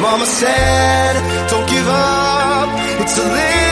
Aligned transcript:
Mama 0.00 0.24
said, 0.24 1.48
don't 1.50 1.68
give 1.68 1.86
up. 1.86 2.68
It's 3.02 3.18
a 3.18 3.22
little 3.22 3.69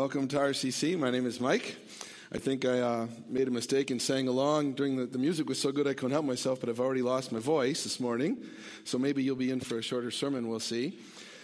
Welcome 0.00 0.28
to 0.28 0.38
RCC. 0.38 0.98
My 0.98 1.10
name 1.10 1.26
is 1.26 1.42
Mike. 1.42 1.76
I 2.32 2.38
think 2.38 2.64
I 2.64 2.80
uh, 2.80 3.06
made 3.28 3.48
a 3.48 3.50
mistake 3.50 3.90
in 3.90 4.00
sang 4.00 4.28
along 4.28 4.72
during 4.72 4.96
the, 4.96 5.04
the 5.04 5.18
music 5.18 5.46
was 5.46 5.60
so 5.60 5.72
good 5.72 5.86
I 5.86 5.92
couldn't 5.92 6.12
help 6.12 6.24
myself, 6.24 6.58
but 6.58 6.70
I've 6.70 6.80
already 6.80 7.02
lost 7.02 7.32
my 7.32 7.38
voice 7.38 7.84
this 7.84 8.00
morning. 8.00 8.42
So 8.84 8.98
maybe 8.98 9.22
you'll 9.22 9.36
be 9.36 9.50
in 9.50 9.60
for 9.60 9.76
a 9.76 9.82
shorter 9.82 10.10
sermon, 10.10 10.48
we'll 10.48 10.58
see. 10.58 10.98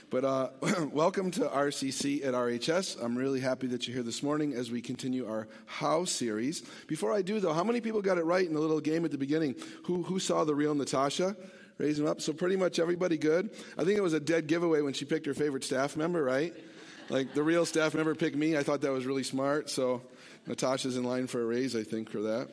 But 0.09 0.25
uh, 0.25 0.49
welcome 0.91 1.31
to 1.33 1.41
RCC 1.41 2.25
at 2.25 2.33
RHS. 2.33 3.05
I'm 3.05 3.15
really 3.15 3.41
happy 3.41 3.67
that 3.67 3.87
you're 3.87 3.95
here 3.95 4.03
this 4.03 4.23
morning 4.23 4.55
as 4.55 4.71
we 4.71 4.81
continue 4.81 5.29
our 5.29 5.49
How 5.67 6.07
series. 6.07 6.63
Before 6.87 7.13
I 7.13 7.21
do, 7.21 7.41
though, 7.41 7.53
how 7.53 7.63
many 7.63 7.83
people 7.83 8.01
got 8.01 8.17
it 8.17 8.25
right 8.25 8.47
in 8.47 8.55
the 8.55 8.61
little 8.61 8.81
game 8.81 9.05
at 9.05 9.11
the 9.11 9.19
beginning? 9.19 9.55
Who, 9.85 10.03
who 10.03 10.19
saw 10.19 10.45
the 10.45 10.55
real 10.55 10.75
Natasha? 10.75 11.37
Raise 11.77 11.99
them 11.99 12.07
up. 12.07 12.23
So 12.23 12.33
pretty 12.33 12.57
much 12.57 12.79
everybody 12.79 13.19
good. 13.19 13.51
I 13.77 13.85
think 13.85 13.99
it 13.99 14.03
was 14.03 14.15
a 14.15 14.21
dead 14.21 14.47
giveaway 14.47 14.81
when 14.81 14.95
she 14.95 15.05
picked 15.05 15.27
her 15.27 15.35
favorite 15.35 15.63
staff 15.63 15.95
member, 15.95 16.25
right? 16.25 16.55
Like 17.09 17.35
the 17.35 17.43
real 17.43 17.65
staff 17.65 17.95
member 17.95 18.17
picked 18.17 18.37
me. 18.37 18.57
I 18.57 18.65
thought 18.65 18.81
that 18.81 18.91
was 18.91 19.07
really 19.07 19.23
smart. 19.23 19.71
So 19.71 20.03
Natasha's 20.47 20.97
in 20.97 21.05
line 21.05 21.29
for 21.29 21.41
a 21.41 21.45
raise, 21.45 21.77
I 21.77 21.85
think, 21.85 22.11
for 22.11 22.21
that. 22.23 22.49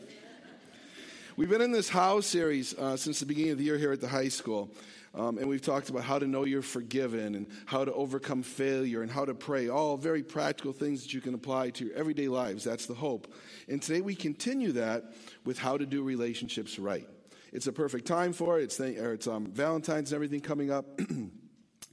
We've 1.36 1.50
been 1.50 1.62
in 1.62 1.72
this 1.72 1.90
How 1.90 2.22
series 2.22 2.78
uh, 2.78 2.96
since 2.96 3.20
the 3.20 3.26
beginning 3.26 3.54
of 3.54 3.58
the 3.58 3.64
year 3.64 3.80
here 3.80 3.92
at 3.92 4.00
the 4.00 4.08
high 4.08 4.28
school. 4.28 4.70
Um, 5.16 5.40
and 5.40 5.48
we've 5.48 5.62
talked 5.62 5.90
about 5.90 6.04
how 6.04 6.20
to 6.20 6.28
know 6.28 6.44
you're 6.44 6.62
forgiven 6.62 7.34
and 7.34 7.48
how 7.66 7.84
to 7.84 7.92
overcome 7.94 8.44
failure 8.44 9.02
and 9.02 9.12
how 9.12 9.26
to 9.26 9.34
pray. 9.34 9.70
All 9.70 9.98
very 9.98 10.22
practical 10.22 10.72
things 10.72 11.02
that 11.02 11.14
you 11.14 11.22
can 11.22 11.34
apply 11.34 11.72
to 11.72 11.86
your 11.86 11.96
everyday 11.96 12.28
lives. 12.28 12.64
That's 12.64 12.86
the 12.86 12.94
hope. 12.94 13.34
And 13.68 13.82
today 13.82 14.02
we 14.02 14.14
continue 14.14 14.74
that 14.74 15.14
with 15.46 15.58
how 15.58 15.78
to 15.78 15.86
do 15.88 16.04
relationships 16.04 16.78
right. 16.78 17.08
It's 17.52 17.66
a 17.66 17.74
perfect 17.74 18.06
time 18.06 18.34
for 18.34 18.60
it. 18.60 18.64
It's, 18.64 18.78
th- 18.78 18.98
it's 18.98 19.28
um, 19.28 19.48
Valentine's 19.48 20.12
and 20.12 20.16
everything 20.16 20.42
coming 20.42 20.70
up. 20.70 21.00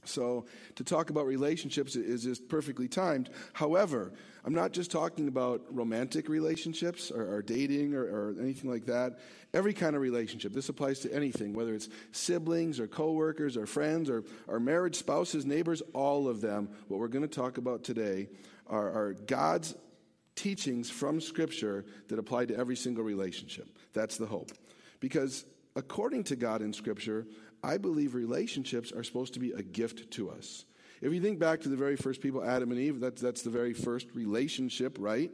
So, 0.03 0.45
to 0.75 0.83
talk 0.83 1.11
about 1.11 1.27
relationships 1.27 1.95
is 1.95 2.23
just 2.23 2.49
perfectly 2.49 2.87
timed. 2.87 3.29
However, 3.53 4.11
I'm 4.43 4.53
not 4.53 4.71
just 4.71 4.89
talking 4.89 5.27
about 5.27 5.61
romantic 5.69 6.27
relationships 6.27 7.11
or, 7.11 7.35
or 7.35 7.41
dating 7.43 7.93
or, 7.93 8.03
or, 8.03 8.35
anything 8.39 8.71
like 8.71 8.85
that. 8.85 9.19
Every 9.53 9.73
kind 9.73 9.95
of 9.95 10.01
relationship. 10.01 10.53
This 10.53 10.69
applies 10.69 11.01
to 11.01 11.13
anything, 11.13 11.53
whether 11.53 11.75
it's 11.75 11.89
siblings 12.11 12.79
or 12.79 12.87
coworkers 12.87 13.55
or 13.57 13.67
friends 13.67 14.09
or, 14.09 14.23
or 14.47 14.59
marriage, 14.59 14.95
spouses, 14.95 15.45
neighbors, 15.45 15.83
all 15.93 16.27
of 16.27 16.41
them. 16.41 16.69
What 16.87 16.99
we're 16.99 17.07
going 17.07 17.27
to 17.27 17.35
talk 17.35 17.59
about 17.59 17.83
today 17.83 18.29
are, 18.65 18.89
are 18.89 19.13
God's 19.27 19.75
teachings 20.35 20.89
from 20.89 21.21
Scripture 21.21 21.85
that 22.07 22.17
apply 22.17 22.45
to 22.45 22.57
every 22.57 22.75
single 22.75 23.03
relationship. 23.03 23.67
That's 23.93 24.17
the 24.17 24.25
hope. 24.25 24.51
Because 24.99 25.45
according 25.75 26.23
to 26.25 26.35
God 26.35 26.61
in 26.61 26.73
Scripture, 26.73 27.25
I 27.63 27.77
believe 27.77 28.15
relationships 28.15 28.91
are 28.91 29.03
supposed 29.03 29.33
to 29.35 29.39
be 29.39 29.51
a 29.51 29.61
gift 29.61 30.11
to 30.11 30.29
us. 30.29 30.65
If 31.01 31.13
you 31.13 31.21
think 31.21 31.39
back 31.39 31.61
to 31.61 31.69
the 31.69 31.75
very 31.75 31.95
first 31.95 32.21
people, 32.21 32.43
Adam 32.43 32.71
and 32.71 32.79
Eve, 32.79 32.99
that's, 32.99 33.21
that's 33.21 33.41
the 33.41 33.49
very 33.49 33.73
first 33.73 34.07
relationship, 34.13 34.97
right? 34.99 35.31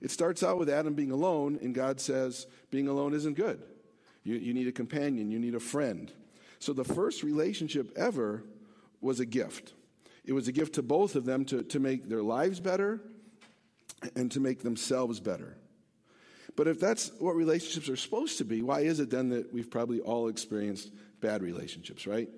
It 0.00 0.10
starts 0.10 0.42
out 0.42 0.58
with 0.58 0.68
Adam 0.68 0.94
being 0.94 1.10
alone, 1.10 1.58
and 1.60 1.74
God 1.74 2.00
says 2.00 2.46
being 2.70 2.88
alone 2.88 3.14
isn't 3.14 3.34
good. 3.34 3.62
You, 4.24 4.36
you 4.36 4.54
need 4.54 4.68
a 4.68 4.72
companion, 4.72 5.30
you 5.30 5.38
need 5.38 5.54
a 5.54 5.60
friend. 5.60 6.12
So 6.58 6.72
the 6.72 6.84
first 6.84 7.22
relationship 7.22 7.92
ever 7.96 8.44
was 9.00 9.18
a 9.18 9.26
gift. 9.26 9.72
It 10.24 10.32
was 10.32 10.46
a 10.46 10.52
gift 10.52 10.74
to 10.74 10.82
both 10.82 11.16
of 11.16 11.24
them 11.24 11.44
to, 11.46 11.62
to 11.64 11.80
make 11.80 12.08
their 12.08 12.22
lives 12.22 12.60
better 12.60 13.00
and 14.14 14.30
to 14.30 14.40
make 14.40 14.62
themselves 14.62 15.18
better. 15.18 15.56
But 16.56 16.68
if 16.68 16.78
that's 16.78 17.10
what 17.18 17.34
relationships 17.34 17.88
are 17.88 17.96
supposed 17.96 18.38
to 18.38 18.44
be, 18.44 18.62
why 18.62 18.80
is 18.80 19.00
it 19.00 19.10
then 19.10 19.30
that 19.30 19.52
we've 19.52 19.70
probably 19.70 20.00
all 20.00 20.28
experienced 20.28 20.90
bad 21.20 21.42
relationships, 21.42 22.06
right? 22.06 22.28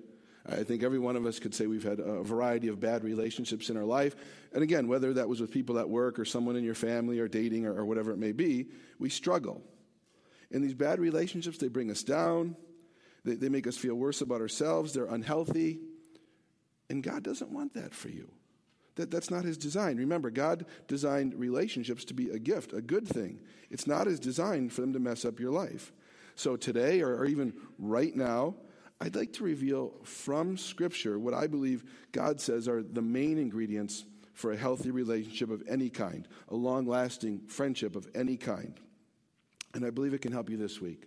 I 0.47 0.63
think 0.63 0.83
every 0.83 0.99
one 0.99 1.15
of 1.15 1.25
us 1.25 1.39
could 1.39 1.55
say 1.55 1.65
we've 1.65 1.83
had 1.83 1.99
a 1.99 2.21
variety 2.21 2.67
of 2.67 2.79
bad 2.79 3.03
relationships 3.03 3.69
in 3.69 3.77
our 3.77 3.83
life. 3.83 4.15
And 4.53 4.61
again, 4.61 4.87
whether 4.87 5.13
that 5.13 5.27
was 5.27 5.41
with 5.41 5.51
people 5.51 5.79
at 5.79 5.89
work 5.89 6.19
or 6.19 6.25
someone 6.25 6.55
in 6.55 6.63
your 6.63 6.75
family 6.75 7.19
or 7.19 7.27
dating 7.27 7.65
or, 7.65 7.73
or 7.73 7.85
whatever 7.85 8.11
it 8.11 8.19
may 8.19 8.31
be, 8.31 8.67
we 8.99 9.09
struggle. 9.09 9.63
And 10.51 10.63
these 10.63 10.75
bad 10.75 10.99
relationships, 10.99 11.57
they 11.57 11.67
bring 11.67 11.89
us 11.89 12.03
down, 12.03 12.55
they, 13.23 13.33
they 13.33 13.49
make 13.49 13.65
us 13.65 13.75
feel 13.75 13.95
worse 13.95 14.21
about 14.21 14.39
ourselves, 14.39 14.93
they're 14.93 15.05
unhealthy. 15.05 15.79
And 16.89 17.03
God 17.03 17.23
doesn't 17.23 17.51
want 17.51 17.73
that 17.73 17.95
for 17.95 18.09
you. 18.09 18.29
That, 18.95 19.11
that's 19.11 19.29
not 19.29 19.43
his 19.43 19.57
design. 19.57 19.97
Remember, 19.97 20.29
God 20.29 20.65
designed 20.87 21.35
relationships 21.35 22.05
to 22.05 22.13
be 22.13 22.29
a 22.29 22.39
gift, 22.39 22.73
a 22.73 22.81
good 22.81 23.07
thing. 23.07 23.39
It's 23.69 23.87
not 23.87 24.07
his 24.07 24.19
design 24.19 24.69
for 24.69 24.81
them 24.81 24.93
to 24.93 24.99
mess 24.99 25.25
up 25.25 25.39
your 25.39 25.51
life. 25.51 25.91
So 26.35 26.55
today, 26.55 27.01
or, 27.01 27.15
or 27.15 27.25
even 27.25 27.53
right 27.77 28.15
now, 28.15 28.55
I'd 29.01 29.15
like 29.15 29.33
to 29.33 29.43
reveal 29.43 29.93
from 30.03 30.57
Scripture 30.57 31.19
what 31.19 31.33
I 31.33 31.47
believe 31.47 31.83
God 32.11 32.39
says 32.39 32.67
are 32.67 32.81
the 32.81 33.01
main 33.01 33.37
ingredients 33.37 34.05
for 34.33 34.51
a 34.51 34.57
healthy 34.57 34.91
relationship 34.91 35.49
of 35.49 35.63
any 35.67 35.89
kind, 35.89 36.27
a 36.49 36.55
long 36.55 36.85
lasting 36.85 37.41
friendship 37.47 37.95
of 37.95 38.07
any 38.15 38.37
kind. 38.37 38.79
And 39.73 39.85
I 39.85 39.89
believe 39.89 40.13
it 40.13 40.21
can 40.21 40.31
help 40.31 40.49
you 40.49 40.57
this 40.57 40.79
week. 40.79 41.05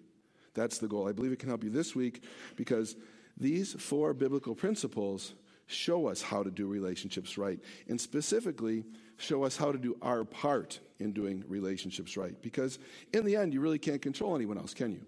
That's 0.55 0.79
the 0.79 0.89
goal. 0.89 1.09
I 1.09 1.13
believe 1.13 1.33
it 1.33 1.39
can 1.39 1.49
help 1.49 1.65
you 1.65 1.71
this 1.71 1.95
week 1.95 2.25
because 2.57 2.97
these 3.37 3.75
four 3.75 4.13
biblical 4.13 4.55
principles 4.55 5.35
show 5.69 6.09
us 6.09 6.21
how 6.21 6.43
to 6.43 6.51
do 6.51 6.67
relationships 6.67 7.39
right, 7.39 7.61
and 7.87 8.01
specifically 8.01 8.85
show 9.19 9.45
us 9.45 9.57
how 9.57 9.71
to 9.71 9.79
do 9.79 9.97
our 10.03 10.25
part 10.25 10.81
in 10.99 11.13
doing 11.13 11.45
relationships 11.47 12.17
right. 12.17 12.41
Because 12.43 12.79
in 13.13 13.25
the 13.25 13.37
end, 13.37 13.55
you 13.55 13.61
really 13.61 13.79
can't 13.79 14.03
control 14.03 14.35
anyone 14.35 14.59
else, 14.59 14.75
can 14.75 14.93
you? 14.93 15.07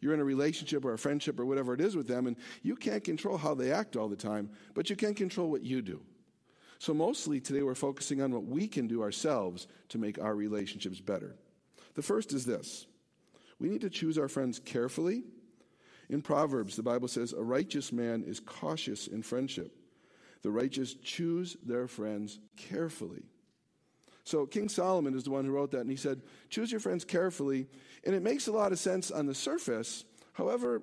You're 0.00 0.14
in 0.14 0.20
a 0.20 0.24
relationship 0.24 0.84
or 0.84 0.92
a 0.92 0.98
friendship 0.98 1.40
or 1.40 1.46
whatever 1.46 1.72
it 1.72 1.80
is 1.80 1.96
with 1.96 2.06
them, 2.06 2.26
and 2.26 2.36
you 2.62 2.76
can't 2.76 3.02
control 3.02 3.38
how 3.38 3.54
they 3.54 3.72
act 3.72 3.96
all 3.96 4.08
the 4.08 4.16
time, 4.16 4.50
but 4.74 4.90
you 4.90 4.96
can 4.96 5.14
control 5.14 5.50
what 5.50 5.62
you 5.62 5.80
do. 5.80 6.02
So, 6.78 6.92
mostly 6.92 7.40
today, 7.40 7.62
we're 7.62 7.74
focusing 7.74 8.20
on 8.20 8.32
what 8.32 8.44
we 8.44 8.68
can 8.68 8.86
do 8.86 9.02
ourselves 9.02 9.66
to 9.88 9.98
make 9.98 10.20
our 10.20 10.34
relationships 10.34 11.00
better. 11.00 11.36
The 11.94 12.02
first 12.02 12.34
is 12.34 12.44
this 12.44 12.86
we 13.58 13.70
need 13.70 13.80
to 13.80 13.90
choose 13.90 14.18
our 14.18 14.28
friends 14.28 14.58
carefully. 14.58 15.22
In 16.10 16.20
Proverbs, 16.20 16.76
the 16.76 16.82
Bible 16.82 17.08
says, 17.08 17.32
A 17.32 17.42
righteous 17.42 17.90
man 17.90 18.22
is 18.24 18.40
cautious 18.40 19.06
in 19.06 19.22
friendship. 19.22 19.74
The 20.44 20.50
righteous 20.50 20.92
choose 21.02 21.56
their 21.64 21.88
friends 21.88 22.38
carefully. 22.58 23.22
So 24.24 24.44
King 24.44 24.68
Solomon 24.68 25.16
is 25.16 25.24
the 25.24 25.30
one 25.30 25.46
who 25.46 25.52
wrote 25.52 25.70
that, 25.70 25.80
and 25.80 25.90
he 25.90 25.96
said, 25.96 26.20
Choose 26.50 26.70
your 26.70 26.80
friends 26.80 27.02
carefully. 27.02 27.66
And 28.04 28.14
it 28.14 28.22
makes 28.22 28.46
a 28.46 28.52
lot 28.52 28.70
of 28.70 28.78
sense 28.78 29.10
on 29.10 29.24
the 29.24 29.34
surface. 29.34 30.04
However, 30.34 30.82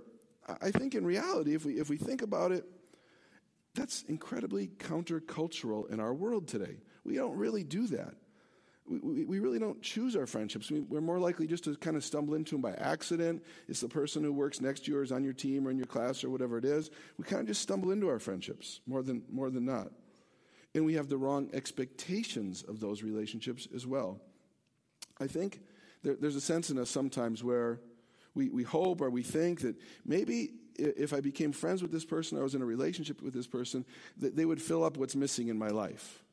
I 0.62 0.72
think 0.72 0.96
in 0.96 1.06
reality, 1.06 1.54
if 1.54 1.64
we, 1.64 1.74
if 1.80 1.90
we 1.90 1.98
think 1.98 2.24
about 2.24 2.52
it, 2.52 2.66
that's 3.76 4.02
incredibly 4.10 4.68
countercultural 4.68 5.92
in 5.92 6.00
our 6.00 6.14
world 6.14 6.48
today. 6.48 6.78
We 7.06 7.16
don't 7.16 7.38
really 7.38 7.64
do 7.64 7.86
that. 7.88 8.16
We, 8.92 9.26
we, 9.26 9.40
really 9.40 9.60
don't 9.60 9.82
choose 9.82 10.16
our 10.16 10.26
friendships. 10.26 10.70
We, 10.70 10.98
are 10.98 11.02
more 11.02 11.20
likely 11.20 11.48
just 11.48 11.64
to 11.64 11.76
kind 11.78 11.96
of 11.96 12.04
stumble 12.04 12.34
into 12.34 12.56
them 12.56 12.62
by 12.62 12.74
accident. 12.74 13.44
It's 13.70 13.80
the 13.80 13.88
person 13.88 14.24
who 14.24 14.34
works 14.34 14.60
next 14.60 14.86
to 14.86 14.92
you 14.92 14.98
or 14.98 15.04
is 15.04 15.12
on 15.12 15.24
your 15.24 15.34
team 15.34 15.68
or 15.68 15.72
in 15.72 15.78
your 15.78 15.88
class 15.88 16.24
or 16.24 16.30
whatever 16.30 16.58
it 16.58 16.66
is. 16.66 16.92
We 17.18 17.24
kind 17.24 17.42
of 17.42 17.48
just 17.48 17.62
stumble 17.62 17.92
into 17.92 18.10
our 18.10 18.20
friendships 18.20 18.82
more 18.86 19.02
than, 19.02 19.24
more 19.32 19.50
than 19.50 19.66
not. 19.66 19.92
And 20.76 20.86
we 20.86 20.96
have 20.96 21.08
the 21.08 21.18
wrong 21.18 21.50
expectations 21.54 22.64
of 22.68 22.80
those 22.80 23.02
relationships 23.04 23.68
as 23.74 23.88
well. 23.88 24.20
I 25.20 25.28
think 25.28 25.62
there, 26.04 26.16
there's 26.20 26.36
a 26.36 26.42
sense 26.42 26.70
in 26.70 26.78
us 26.78 26.90
sometimes 26.90 27.44
where 27.44 27.80
we, 28.36 28.50
we 28.50 28.64
hope 28.64 29.02
or 29.02 29.10
we 29.10 29.24
think 29.24 29.62
that 29.62 29.76
maybe 30.06 30.52
if 30.78 31.14
I 31.14 31.22
became 31.22 31.52
friends 31.52 31.82
with 31.82 31.92
this 31.92 32.06
person, 32.06 32.38
or 32.38 32.42
I 32.42 32.44
was 32.44 32.56
in 32.56 32.62
a 32.62 32.66
relationship 32.66 33.22
with 33.22 33.34
this 33.34 33.48
person, 33.48 33.86
that 34.18 34.36
they 34.36 34.46
would 34.46 34.62
fill 34.62 34.84
up 34.84 34.98
what's 34.98 35.16
missing 35.16 35.50
in 35.50 35.58
my 35.58 35.68
life. 35.68 36.24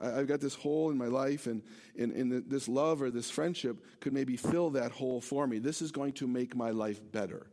I, 0.00 0.08
have 0.08 0.26
got 0.26 0.40
this 0.40 0.54
hole 0.54 0.90
in 0.90 0.98
my 0.98 1.06
life, 1.06 1.46
and, 1.46 1.62
and, 1.98 2.12
and 2.12 2.50
this 2.50 2.68
love 2.68 3.00
or 3.00 3.10
this 3.10 3.30
friendship 3.30 3.76
could 4.00 4.12
maybe 4.12 4.36
fill 4.36 4.70
that 4.70 4.92
hole 4.92 5.20
for 5.20 5.46
me. 5.46 5.58
This 5.58 5.80
is 5.80 5.90
going 5.90 6.12
to 6.14 6.26
make 6.26 6.54
my 6.54 6.70
life 6.70 7.00
better. 7.12 7.46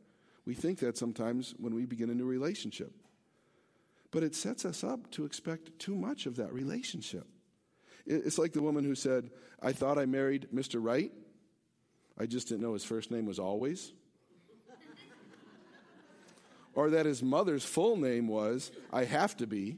We 0.45 0.53
think 0.53 0.79
that 0.79 0.97
sometimes 0.97 1.55
when 1.57 1.73
we 1.73 1.85
begin 1.85 2.09
a 2.09 2.13
new 2.13 2.25
relationship. 2.25 2.91
But 4.11 4.23
it 4.23 4.35
sets 4.35 4.65
us 4.65 4.83
up 4.83 5.09
to 5.11 5.25
expect 5.25 5.79
too 5.79 5.95
much 5.95 6.25
of 6.25 6.35
that 6.35 6.53
relationship. 6.53 7.25
It's 8.05 8.37
like 8.37 8.51
the 8.51 8.61
woman 8.61 8.83
who 8.83 8.95
said, 8.95 9.31
I 9.61 9.71
thought 9.71 9.97
I 9.97 10.05
married 10.05 10.49
Mr. 10.53 10.83
Right. 10.83 11.11
I 12.19 12.25
just 12.25 12.49
didn't 12.49 12.61
know 12.61 12.73
his 12.73 12.83
first 12.83 13.09
name 13.09 13.25
was 13.25 13.39
always. 13.39 13.93
or 16.75 16.89
that 16.89 17.05
his 17.05 17.23
mother's 17.23 17.63
full 17.63 17.95
name 17.95 18.27
was 18.27 18.71
I 18.91 19.05
have 19.05 19.37
to 19.37 19.47
be. 19.47 19.77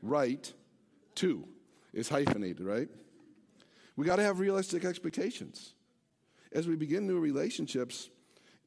right 0.00 0.50
to 1.16 1.46
is 1.92 2.08
hyphenated, 2.08 2.64
right? 2.64 2.88
We 3.96 4.06
got 4.06 4.16
to 4.16 4.22
have 4.22 4.38
realistic 4.38 4.84
expectations. 4.84 5.74
As 6.52 6.66
we 6.66 6.76
begin 6.76 7.06
new 7.06 7.18
relationships, 7.18 8.10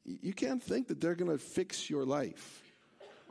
you 0.04 0.32
can't 0.32 0.62
think 0.62 0.88
that 0.88 1.00
they're 1.00 1.14
going 1.14 1.30
to 1.30 1.38
fix 1.38 1.90
your 1.90 2.04
life 2.04 2.62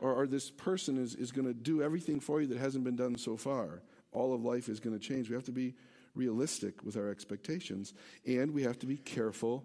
or, 0.00 0.12
or 0.12 0.26
this 0.26 0.50
person 0.50 0.98
is, 0.98 1.14
is 1.14 1.32
going 1.32 1.46
to 1.46 1.54
do 1.54 1.82
everything 1.82 2.20
for 2.20 2.40
you 2.40 2.46
that 2.48 2.58
hasn't 2.58 2.84
been 2.84 2.96
done 2.96 3.16
so 3.16 3.36
far. 3.36 3.82
All 4.12 4.34
of 4.34 4.44
life 4.44 4.68
is 4.68 4.80
going 4.80 4.98
to 4.98 5.04
change. 5.04 5.28
We 5.28 5.34
have 5.34 5.44
to 5.44 5.52
be 5.52 5.74
realistic 6.14 6.82
with 6.82 6.96
our 6.96 7.10
expectations, 7.10 7.94
and 8.26 8.52
we 8.52 8.62
have 8.62 8.78
to 8.80 8.86
be 8.86 8.96
careful 8.96 9.64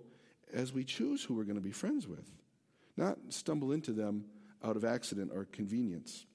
as 0.53 0.73
we 0.73 0.83
choose 0.83 1.23
who 1.23 1.33
we're 1.33 1.43
going 1.43 1.55
to 1.55 1.61
be 1.61 1.71
friends 1.71 2.07
with, 2.07 2.29
not 2.97 3.17
stumble 3.29 3.71
into 3.71 3.93
them 3.93 4.25
out 4.63 4.75
of 4.75 4.83
accident 4.83 5.31
or 5.33 5.45
convenience. 5.45 6.25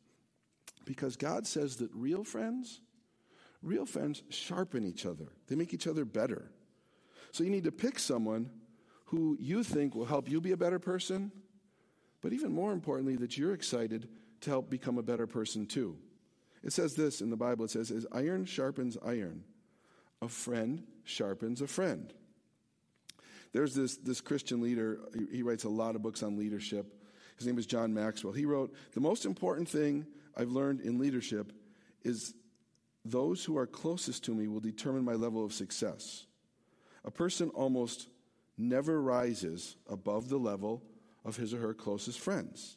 Because 0.84 1.16
God 1.16 1.46
says 1.46 1.76
that 1.76 1.90
real 1.92 2.24
friends, 2.24 2.80
real 3.62 3.86
friends 3.86 4.22
sharpen 4.28 4.84
each 4.84 5.06
other, 5.06 5.26
they 5.48 5.54
make 5.54 5.74
each 5.74 5.86
other 5.86 6.04
better. 6.04 6.50
So 7.32 7.44
you 7.44 7.50
need 7.50 7.64
to 7.64 7.72
pick 7.72 7.98
someone 7.98 8.50
who 9.06 9.36
you 9.40 9.62
think 9.62 9.94
will 9.94 10.04
help 10.04 10.28
you 10.28 10.40
be 10.40 10.52
a 10.52 10.56
better 10.56 10.78
person, 10.78 11.30
but 12.22 12.32
even 12.32 12.52
more 12.52 12.72
importantly, 12.72 13.16
that 13.16 13.36
you're 13.36 13.52
excited 13.52 14.08
to 14.40 14.50
help 14.50 14.70
become 14.70 14.98
a 14.98 15.02
better 15.02 15.26
person 15.26 15.66
too. 15.66 15.96
It 16.64 16.72
says 16.72 16.94
this 16.94 17.20
in 17.20 17.30
the 17.30 17.36
Bible 17.36 17.64
it 17.64 17.70
says, 17.70 17.90
As 17.90 18.06
iron 18.12 18.44
sharpens 18.44 18.96
iron, 19.04 19.44
a 20.22 20.28
friend 20.28 20.82
sharpens 21.04 21.60
a 21.60 21.66
friend. 21.66 22.12
There's 23.52 23.74
this, 23.74 23.96
this 23.96 24.20
Christian 24.20 24.60
leader, 24.60 24.98
he, 25.14 25.36
he 25.36 25.42
writes 25.42 25.64
a 25.64 25.68
lot 25.68 25.94
of 25.94 26.02
books 26.02 26.22
on 26.22 26.36
leadership. 26.36 26.92
His 27.38 27.46
name 27.46 27.58
is 27.58 27.66
John 27.66 27.94
Maxwell. 27.94 28.32
He 28.32 28.44
wrote, 28.44 28.74
The 28.92 29.00
most 29.00 29.24
important 29.24 29.68
thing 29.68 30.06
I've 30.36 30.50
learned 30.50 30.80
in 30.80 30.98
leadership 30.98 31.52
is 32.02 32.34
those 33.10 33.44
who 33.44 33.56
are 33.56 33.66
closest 33.66 34.24
to 34.24 34.34
me 34.34 34.48
will 34.48 34.60
determine 34.60 35.04
my 35.04 35.14
level 35.14 35.44
of 35.44 35.52
success. 35.52 36.26
A 37.04 37.10
person 37.10 37.50
almost 37.50 38.08
never 38.58 39.00
rises 39.00 39.76
above 39.88 40.28
the 40.28 40.38
level 40.38 40.82
of 41.24 41.36
his 41.36 41.52
or 41.52 41.58
her 41.58 41.74
closest 41.74 42.20
friends. 42.20 42.76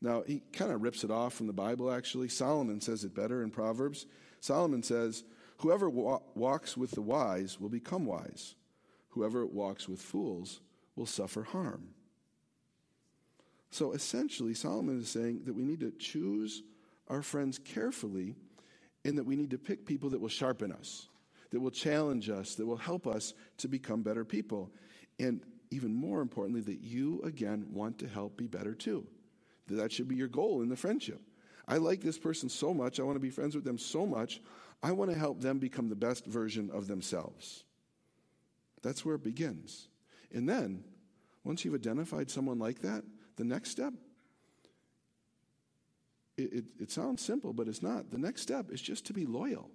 Now, 0.00 0.22
he 0.26 0.42
kind 0.52 0.70
of 0.70 0.82
rips 0.82 1.04
it 1.04 1.10
off 1.10 1.34
from 1.34 1.46
the 1.46 1.52
Bible, 1.52 1.90
actually. 1.90 2.28
Solomon 2.28 2.80
says 2.80 3.04
it 3.04 3.14
better 3.14 3.42
in 3.42 3.50
Proverbs. 3.50 4.06
Solomon 4.40 4.82
says, 4.82 5.24
Whoever 5.58 5.88
wa- 5.88 6.20
walks 6.34 6.76
with 6.76 6.90
the 6.90 7.02
wise 7.02 7.58
will 7.58 7.70
become 7.70 8.04
wise, 8.04 8.54
whoever 9.10 9.46
walks 9.46 9.88
with 9.88 10.02
fools 10.02 10.60
will 10.94 11.06
suffer 11.06 11.42
harm. 11.42 11.88
So 13.70 13.92
essentially, 13.92 14.54
Solomon 14.54 15.00
is 15.00 15.08
saying 15.08 15.42
that 15.44 15.54
we 15.54 15.64
need 15.64 15.80
to 15.80 15.92
choose 15.92 16.62
our 17.08 17.22
friends 17.22 17.58
carefully 17.58 18.36
and 19.06 19.16
that 19.16 19.24
we 19.24 19.36
need 19.36 19.50
to 19.50 19.58
pick 19.58 19.86
people 19.86 20.10
that 20.10 20.20
will 20.20 20.28
sharpen 20.28 20.72
us, 20.72 21.08
that 21.50 21.60
will 21.60 21.70
challenge 21.70 22.28
us, 22.28 22.56
that 22.56 22.66
will 22.66 22.76
help 22.76 23.06
us 23.06 23.34
to 23.58 23.68
become 23.68 24.02
better 24.02 24.24
people. 24.24 24.70
And 25.20 25.40
even 25.70 25.94
more 25.94 26.20
importantly, 26.20 26.60
that 26.62 26.80
you, 26.80 27.22
again, 27.22 27.66
want 27.72 27.98
to 28.00 28.08
help 28.08 28.36
be 28.36 28.48
better 28.48 28.74
too. 28.74 29.06
That 29.68 29.92
should 29.92 30.08
be 30.08 30.16
your 30.16 30.28
goal 30.28 30.62
in 30.62 30.68
the 30.68 30.76
friendship. 30.76 31.20
I 31.68 31.76
like 31.76 32.00
this 32.00 32.18
person 32.18 32.48
so 32.48 32.74
much. 32.74 32.98
I 32.98 33.04
want 33.04 33.16
to 33.16 33.20
be 33.20 33.30
friends 33.30 33.54
with 33.54 33.64
them 33.64 33.78
so 33.78 34.06
much. 34.06 34.40
I 34.82 34.92
want 34.92 35.10
to 35.12 35.18
help 35.18 35.40
them 35.40 35.58
become 35.58 35.88
the 35.88 35.96
best 35.96 36.26
version 36.26 36.70
of 36.72 36.88
themselves. 36.88 37.64
That's 38.82 39.04
where 39.04 39.14
it 39.14 39.24
begins. 39.24 39.88
And 40.32 40.48
then, 40.48 40.84
once 41.44 41.64
you've 41.64 41.74
identified 41.74 42.30
someone 42.30 42.58
like 42.58 42.80
that, 42.82 43.04
the 43.36 43.44
next 43.44 43.70
step, 43.70 43.94
it, 46.36 46.52
it, 46.52 46.64
it, 46.80 46.90
sounds 46.90 47.22
simple, 47.22 47.52
but 47.52 47.68
it's 47.68 47.82
not. 47.82 48.10
The 48.10 48.18
next 48.18 48.42
step 48.42 48.70
is 48.70 48.80
just 48.80 49.06
to 49.06 49.12
be 49.12 49.26
loyal. 49.26 49.70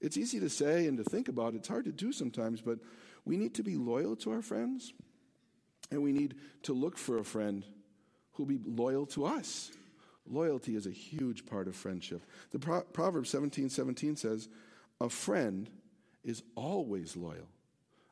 It's 0.00 0.16
easy 0.16 0.40
to 0.40 0.48
say 0.48 0.86
and 0.86 0.96
to 0.98 1.04
think 1.04 1.28
about. 1.28 1.54
It's 1.54 1.68
hard 1.68 1.84
to 1.86 1.92
do 1.92 2.12
sometimes, 2.12 2.60
but 2.60 2.78
we 3.24 3.36
need 3.36 3.54
to 3.54 3.62
be 3.62 3.76
loyal 3.76 4.16
to 4.16 4.30
our 4.32 4.42
friends, 4.42 4.92
and 5.90 6.02
we 6.02 6.12
need 6.12 6.34
to 6.62 6.72
look 6.72 6.96
for 6.96 7.18
a 7.18 7.24
friend 7.24 7.64
who'll 8.32 8.46
be 8.46 8.60
loyal 8.64 9.06
to 9.06 9.26
us. 9.26 9.72
Loyalty 10.30 10.76
is 10.76 10.86
a 10.86 10.90
huge 10.90 11.46
part 11.46 11.68
of 11.68 11.74
friendship. 11.74 12.22
The 12.52 12.58
Pro- 12.58 12.82
Proverbs 12.82 13.30
17 13.30 13.70
17 13.70 14.16
says, 14.16 14.48
A 15.00 15.08
friend 15.08 15.68
is 16.22 16.42
always 16.54 17.16
loyal. 17.16 17.48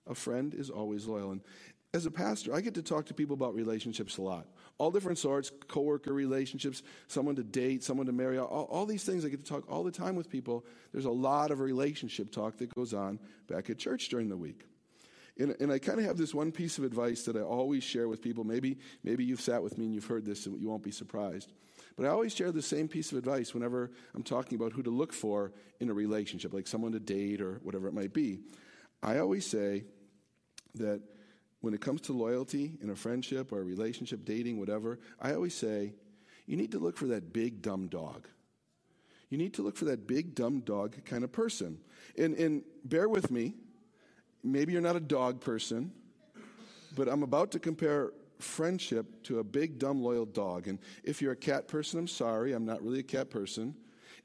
A 0.06 0.14
friend 0.14 0.55
is 0.55 0.70
always 0.70 1.06
loyal. 1.06 1.32
And 1.32 1.40
as 1.93 2.06
a 2.06 2.11
pastor, 2.11 2.55
I 2.55 2.61
get 2.61 2.75
to 2.75 2.82
talk 2.82 3.06
to 3.06 3.14
people 3.14 3.34
about 3.34 3.55
relationships 3.55 4.19
a 4.19 4.23
lot. 4.23 4.46
All 4.78 4.90
different 4.90 5.19
sorts, 5.19 5.50
coworker 5.69 6.12
relationships, 6.12 6.82
someone 7.08 7.37
to 7.37 7.44
date, 7.44 7.82
someone 7.82 8.06
to 8.06 8.12
marry, 8.12 8.38
all, 8.38 8.69
all, 8.70 8.84
these 8.84 9.05
things 9.05 9.25
I 9.25 9.28
get 9.28 9.40
to 9.40 9.46
talk 9.46 9.70
all 9.70 9.82
the 9.82 9.90
time 9.90 10.17
with 10.17 10.28
people. 10.28 10.67
There's 10.93 11.06
a 11.06 11.11
lot 11.11 11.50
of 11.50 11.61
relationship 11.61 12.31
talk 12.31 12.58
that 12.58 12.75
goes 12.75 12.93
on 12.93 13.19
back 13.49 13.70
at 13.70 13.78
church 13.78 14.11
during 14.11 14.28
the 14.28 14.37
week. 14.37 14.64
And, 15.38 15.55
and 15.61 15.70
I 15.70 15.78
kind 15.78 15.99
of 15.99 16.05
have 16.06 16.17
this 16.17 16.34
one 16.34 16.50
piece 16.50 16.78
of 16.78 16.84
advice 16.84 17.25
that 17.25 17.37
I 17.37 17.40
always 17.40 17.84
share 17.84 18.08
with 18.08 18.23
people. 18.23 18.44
Maybe, 18.44 18.78
maybe 19.05 19.25
you've 19.25 19.40
sat 19.40 19.62
with 19.62 19.76
me 19.76 19.87
and 19.87 19.94
you've 19.94 20.06
heard 20.06 20.25
this, 20.25 20.46
and 20.46 20.61
you 20.61 20.69
won't 20.69 20.82
be 20.82 20.90
surprised. 20.90 21.52
But 21.96 22.06
I 22.06 22.08
always 22.08 22.34
share 22.34 22.52
the 22.52 22.62
same 22.62 22.88
piece 22.88 23.12
of 23.12 23.19
advice 23.19 23.55
whenever 23.55 23.90
I'm 24.14 24.23
talking 24.23 24.56
about 24.56 24.73
who 24.73 24.82
to 24.82 24.90
look 24.90 25.12
for 25.12 25.52
in 25.81 25.90
a 25.90 25.94
relationship, 25.94 26.52
like 26.52 26.67
someone 26.67 26.93
to 26.93 27.00
date 27.00 27.40
or 27.40 27.61
whatever 27.62 27.88
it 27.88 27.94
might 27.94 28.12
be. 28.12 28.40
I 29.02 29.19
always 29.19 29.46
say 29.46 29.84
that 30.75 31.00
when 31.66 31.74
it 31.74 31.80
comes 31.80 32.00
to 32.00 32.12
loyalty 32.12 32.78
in 32.80 32.90
a 32.90 32.94
friendship 32.94 33.50
or 33.50 33.60
a 33.60 33.64
relationship, 33.64 34.24
dating, 34.24 34.56
whatever, 34.56 35.00
I 35.20 35.34
always 35.34 35.52
say 35.52 35.94
you 36.46 36.56
need 36.56 36.70
to 36.70 36.78
look 36.78 36.96
for 36.96 37.08
that 37.08 37.32
big, 37.32 37.60
dumb 37.60 37.88
dog. 37.88 38.28
You 39.30 39.36
need 39.36 39.52
to 39.54 39.62
look 39.62 39.76
for 39.76 39.86
that 39.86 40.06
big, 40.06 40.36
dumb 40.36 40.60
dog 40.60 40.94
kind 41.04 41.24
of 41.24 41.32
person. 41.32 41.78
And, 42.16 42.36
and 42.36 42.62
bear 42.84 43.08
with 43.08 43.32
me, 43.32 43.54
maybe 44.44 44.74
you're 44.74 44.80
not 44.80 44.94
a 44.94 45.00
dog 45.00 45.40
person, 45.40 45.90
but 46.94 47.08
I'm 47.08 47.24
about 47.24 47.50
to 47.50 47.58
compare 47.58 48.12
friendship 48.38 49.24
to 49.24 49.40
a 49.40 49.44
big, 49.44 49.80
dumb, 49.80 50.00
loyal 50.00 50.24
dog. 50.24 50.68
And 50.68 50.78
if 51.02 51.20
you're 51.20 51.32
a 51.32 51.36
cat 51.36 51.66
person, 51.66 51.98
I'm 51.98 52.06
sorry, 52.06 52.52
I'm 52.52 52.64
not 52.64 52.80
really 52.80 53.00
a 53.00 53.02
cat 53.02 53.28
person. 53.28 53.74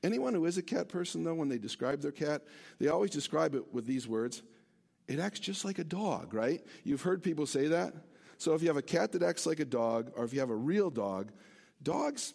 Anyone 0.04 0.36
who 0.36 0.46
is 0.46 0.60
a 0.60 0.64
cat 0.64 0.90
person, 0.90 1.24
though, 1.24 1.34
when 1.34 1.50
they 1.50 1.58
describe 1.58 2.02
their 2.02 2.12
cat, 2.12 2.44
they 2.78 2.90
always 2.90 3.10
describe 3.10 3.56
it 3.56 3.74
with 3.74 3.88
these 3.88 4.08
words 4.08 4.44
it 5.08 5.20
acts 5.20 5.40
just 5.40 5.66
like 5.66 5.80
a 5.80 5.84
dog, 5.84 6.34
right? 6.34 6.62
You've 6.84 7.02
heard 7.02 7.24
people 7.24 7.46
say 7.46 7.68
that. 7.68 7.94
So 8.38 8.54
if 8.54 8.62
you 8.62 8.68
have 8.70 8.78
a 8.78 8.82
cat 8.82 9.12
that 9.12 9.24
acts 9.24 9.46
like 9.46 9.60
a 9.60 9.66
dog, 9.66 10.12
or 10.16 10.24
if 10.24 10.34
you 10.34 10.40
have 10.40 10.50
a 10.50 10.56
real 10.56 10.90
dog, 10.90 11.32
dogs, 11.84 12.34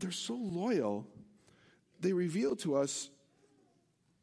they're 0.00 0.10
so 0.10 0.34
loyal, 0.34 1.06
they 2.00 2.12
reveal 2.12 2.56
to 2.56 2.76
us 2.76 3.10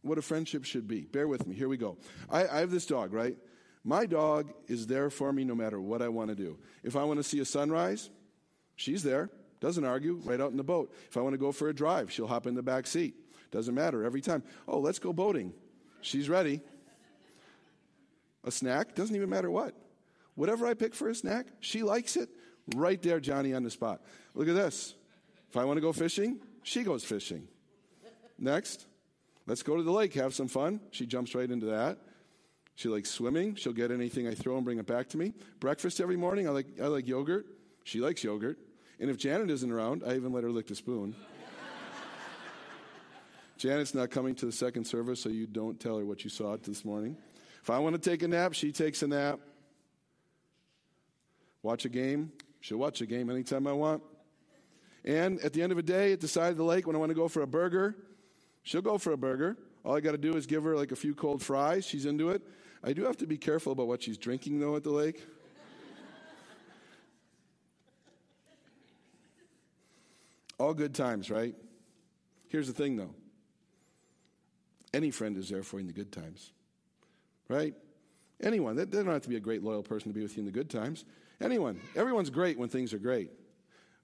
what 0.02 0.18
a 0.18 0.22
friendship 0.22 0.66
should 0.66 0.88
be. 0.88 1.02
Bear 1.02 1.28
with 1.28 1.48
me. 1.48 1.56
Here 1.56 1.68
we 1.68 1.78
go. 1.78 1.98
I, 2.30 2.48
I 2.48 2.60
have 2.60 2.72
this 2.72 2.86
dog, 2.86 3.14
right? 3.14 3.38
My 3.84 4.06
dog 4.06 4.54
is 4.68 4.88
there 4.88 5.10
for 5.10 5.32
me 5.32 5.44
no 5.44 5.56
matter 5.56 5.80
what 5.80 6.02
I 6.02 6.08
want 6.10 6.30
to 6.30 6.36
do. 6.36 6.58
If 6.84 6.96
I 6.96 7.04
want 7.04 7.18
to 7.20 7.24
see 7.24 7.40
a 7.40 7.46
sunrise, 7.46 8.10
she's 8.76 9.04
there. 9.04 9.30
Doesn't 9.62 9.86
argue, 9.86 10.22
right 10.26 10.42
out 10.42 10.52
in 10.52 10.58
the 10.58 10.64
boat. 10.64 10.94
If 11.08 11.18
I 11.18 11.22
want 11.22 11.34
to 11.34 11.38
go 11.38 11.52
for 11.52 11.70
a 11.70 11.74
drive, 11.74 12.12
she'll 12.12 12.28
hop 12.28 12.48
in 12.48 12.56
the 12.56 12.64
back 12.64 12.86
seat. 12.88 13.16
Doesn't 13.52 13.74
matter 13.74 14.04
every 14.04 14.22
time. 14.22 14.44
Oh, 14.68 14.80
let's 14.80 15.00
go 15.00 15.14
boating. 15.14 15.54
She's 16.02 16.30
ready. 16.30 16.62
A 18.46 18.52
snack, 18.52 18.96
doesn't 18.96 19.16
even 19.16 19.30
matter 19.30 19.52
what. 19.52 19.76
Whatever 20.36 20.68
I 20.68 20.74
pick 20.74 20.94
for 20.94 21.10
a 21.10 21.16
snack, 21.16 21.48
she 21.60 21.84
likes 21.84 22.16
it. 22.16 22.30
Right 22.76 23.02
there, 23.02 23.20
Johnny 23.20 23.54
on 23.54 23.64
the 23.64 23.72
spot. 23.72 24.02
Look 24.34 24.48
at 24.48 24.56
this. 24.56 24.96
If 25.50 25.58
I 25.58 25.66
want 25.66 25.78
to 25.78 25.82
go 25.82 25.92
fishing, 25.92 26.40
she 26.64 26.84
goes 26.84 27.04
fishing. 27.04 27.48
Next. 28.38 28.86
Let's 29.48 29.64
go 29.64 29.78
to 29.78 29.84
the 29.84 29.92
lake, 29.92 30.14
have 30.16 30.34
some 30.34 30.48
fun. 30.48 30.80
She 30.92 31.06
jumps 31.06 31.36
right 31.36 31.50
into 31.50 31.68
that. 31.68 32.00
She 32.76 32.90
likes 32.90 33.10
swimming. 33.10 33.56
She'll 33.56 33.74
get 33.74 33.92
anything 33.92 34.28
I 34.28 34.34
throw 34.34 34.56
and 34.56 34.66
bring 34.66 34.80
it 34.80 34.88
back 34.88 35.10
to 35.10 35.18
me. 35.18 35.34
Breakfast 35.60 36.02
every 36.02 36.18
morning. 36.18 36.48
I 36.48 36.52
like, 36.52 36.68
I 36.82 36.88
like 36.88 37.08
yogurt. 37.08 37.46
She 37.84 38.02
likes 38.02 38.24
yogurt. 38.24 38.58
And 39.00 39.10
if 39.10 39.18
Janet 39.18 39.50
isn't 39.50 39.72
around, 39.72 40.04
I 40.06 40.16
even 40.16 40.34
let 40.34 40.44
her 40.44 40.52
lick 40.52 40.68
the 40.68 40.76
spoon. 40.76 41.16
Janet's 43.58 43.94
not 43.94 44.10
coming 44.10 44.36
to 44.36 44.46
the 44.46 44.52
second 44.52 44.86
service, 44.86 45.22
so 45.22 45.30
you 45.30 45.48
don't 45.48 45.80
tell 45.80 45.98
her 45.98 46.06
what 46.06 46.24
you 46.24 46.30
saw 46.30 46.58
this 46.58 46.84
morning. 46.84 47.16
If 47.66 47.70
I 47.70 47.80
want 47.80 48.02
to 48.02 48.10
take 48.10 48.22
a 48.24 48.28
nap, 48.28 48.54
she 48.54 48.72
takes 48.72 49.02
a 49.02 49.08
nap. 49.08 49.40
Watch 51.64 51.84
a 51.84 51.90
game, 51.90 52.32
she'll 52.62 52.78
watch 52.78 53.02
a 53.02 53.06
game 53.06 53.30
anytime 53.30 53.66
I 53.66 53.74
want. 53.74 54.04
And 55.04 55.42
at 55.42 55.52
the 55.52 55.62
end 55.62 55.74
of 55.74 55.76
the 55.76 55.84
day, 55.84 56.14
at 56.14 56.22
the 56.22 56.28
side 56.28 56.52
of 56.52 56.58
the 56.58 56.64
lake, 56.64 56.88
when 56.88 56.96
I 56.96 57.00
want 57.00 57.10
to 57.10 57.16
go 57.16 57.28
for 57.28 57.42
a 57.42 57.48
burger, 57.48 57.96
She'll 58.66 58.82
go 58.82 58.98
for 58.98 59.14
a 59.14 59.18
burger. 59.18 59.56
All 59.86 59.96
I 59.96 60.00
got 60.00 60.14
to 60.14 60.18
do 60.18 60.36
is 60.36 60.48
give 60.48 60.64
her 60.64 60.76
like 60.76 60.92
a 60.92 60.96
few 60.96 61.14
cold 61.14 61.42
fries. 61.44 61.86
She's 61.86 62.08
into 62.08 62.32
it. 62.32 62.42
I 62.84 62.94
do 62.94 63.04
have 63.04 63.16
to 63.18 63.28
be 63.28 63.38
careful 63.38 63.72
about 63.72 63.86
what 63.86 64.02
she's 64.02 64.18
drinking, 64.18 64.60
though, 64.60 64.76
at 64.76 64.84
the 64.84 64.90
lake. 64.90 65.24
All 70.58 70.74
good 70.74 70.96
times, 70.96 71.30
right? 71.30 71.54
Here's 72.48 72.66
the 72.66 72.74
thing, 72.74 72.98
though 72.98 73.14
any 74.94 75.12
friend 75.12 75.38
is 75.38 75.50
there 75.50 75.62
for 75.62 75.76
you 75.76 75.82
in 75.82 75.88
the 75.88 75.94
good 75.94 76.12
times, 76.12 76.54
right? 77.48 77.74
Anyone. 78.42 78.76
They 78.76 78.86
don't 78.86 79.08
have 79.08 79.22
to 79.22 79.30
be 79.30 79.38
a 79.38 79.42
great, 79.42 79.64
loyal 79.64 79.84
person 79.84 80.12
to 80.12 80.16
be 80.16 80.22
with 80.22 80.36
you 80.36 80.42
in 80.42 80.46
the 80.46 80.52
good 80.52 80.70
times. 80.70 81.06
Anyone. 81.42 81.80
Everyone's 81.96 82.30
great 82.30 82.58
when 82.58 82.70
things 82.70 82.94
are 82.94 83.00
great. 83.00 83.32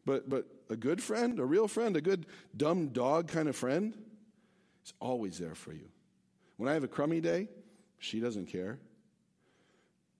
But, 0.06 0.30
but 0.30 0.46
a 0.70 0.76
good 0.76 1.02
friend, 1.02 1.40
a 1.40 1.46
real 1.46 1.68
friend, 1.68 1.96
a 1.96 2.02
good 2.02 2.26
dumb 2.56 2.90
dog 2.90 3.28
kind 3.28 3.48
of 3.48 3.56
friend 3.56 3.94
is 4.84 4.94
always 5.00 5.38
there 5.38 5.56
for 5.56 5.74
you. 5.74 5.90
When 6.58 6.70
I 6.70 6.74
have 6.74 6.84
a 6.84 6.88
crummy 6.88 7.22
day, 7.22 7.50
she 8.00 8.20
doesn't 8.20 8.48
care. 8.48 8.80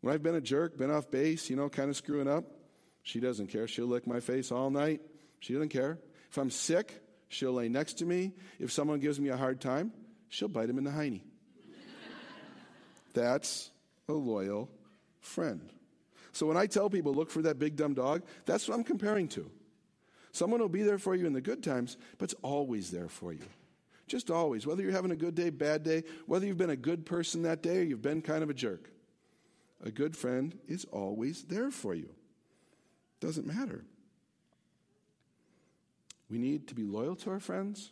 When 0.02 0.14
I've 0.14 0.24
been 0.24 0.36
a 0.36 0.42
jerk, 0.42 0.78
been 0.78 0.92
off 0.92 1.10
base, 1.10 1.50
you 1.50 1.56
know, 1.56 1.70
kind 1.70 1.90
of 1.90 1.96
screwing 1.96 2.28
up, 2.28 2.46
she 3.04 3.20
doesn't 3.20 3.48
care. 3.48 3.68
She'll 3.68 3.88
lick 3.88 4.06
my 4.06 4.20
face 4.20 4.52
all 4.52 4.70
night. 4.70 5.02
She 5.40 5.54
doesn't 5.54 5.70
care. 5.70 6.00
If 6.30 6.38
I'm 6.38 6.52
sick, 6.52 7.02
she'll 7.30 7.54
lay 7.54 7.70
next 7.70 7.94
to 8.00 8.06
me. 8.06 8.34
If 8.60 8.72
someone 8.72 9.00
gives 9.00 9.20
me 9.20 9.30
a 9.30 9.38
hard 9.38 9.60
time, 9.60 9.92
she'll 10.30 10.48
bite 10.48 10.70
him 10.70 10.78
in 10.78 10.84
the 10.84 10.92
hiney. 10.92 11.22
That's 13.14 13.72
a 14.08 14.14
loyal 14.14 14.70
friend. 15.20 15.70
So 16.32 16.46
when 16.46 16.58
I 16.58 16.66
tell 16.66 16.90
people, 16.90 17.14
look 17.14 17.30
for 17.30 17.42
that 17.44 17.60
big 17.60 17.76
dumb 17.76 17.94
dog, 17.94 18.24
that's 18.46 18.68
what 18.68 18.76
I'm 18.76 18.84
comparing 18.84 19.28
to. 19.30 19.50
Someone 20.32 20.62
will 20.62 20.70
be 20.70 20.84
there 20.84 20.98
for 20.98 21.14
you 21.14 21.28
in 21.28 21.34
the 21.34 21.42
good 21.42 21.62
times, 21.62 21.98
but 22.18 22.26
it's 22.32 22.42
always 22.42 22.90
there 22.90 23.10
for 23.10 23.34
you. 23.34 23.44
Just 24.08 24.32
always. 24.32 24.66
Whether 24.66 24.84
you're 24.84 24.92
having 24.92 25.12
a 25.12 25.16
good 25.16 25.36
day, 25.36 25.50
bad 25.50 25.84
day, 25.84 26.04
whether 26.26 26.46
you've 26.46 26.58
been 26.58 26.70
a 26.70 26.76
good 26.76 27.06
person 27.06 27.44
that 27.44 27.62
day 27.62 27.80
or 27.80 27.84
you've 27.84 28.02
been 28.02 28.22
kind 28.22 28.44
of 28.44 28.50
a 28.50 28.54
jerk, 28.54 28.90
a 29.84 29.92
good 29.92 30.16
friend 30.16 30.58
is 30.68 30.86
always 30.86 31.44
there 31.44 31.72
for 31.72 31.94
you. 31.94 32.10
Doesn't 33.20 33.48
matter. 33.48 33.84
We 36.30 36.38
need 36.38 36.68
to 36.70 36.76
be 36.76 36.84
loyal 36.84 37.16
to 37.18 37.30
our 37.30 37.40
friends, 37.40 37.92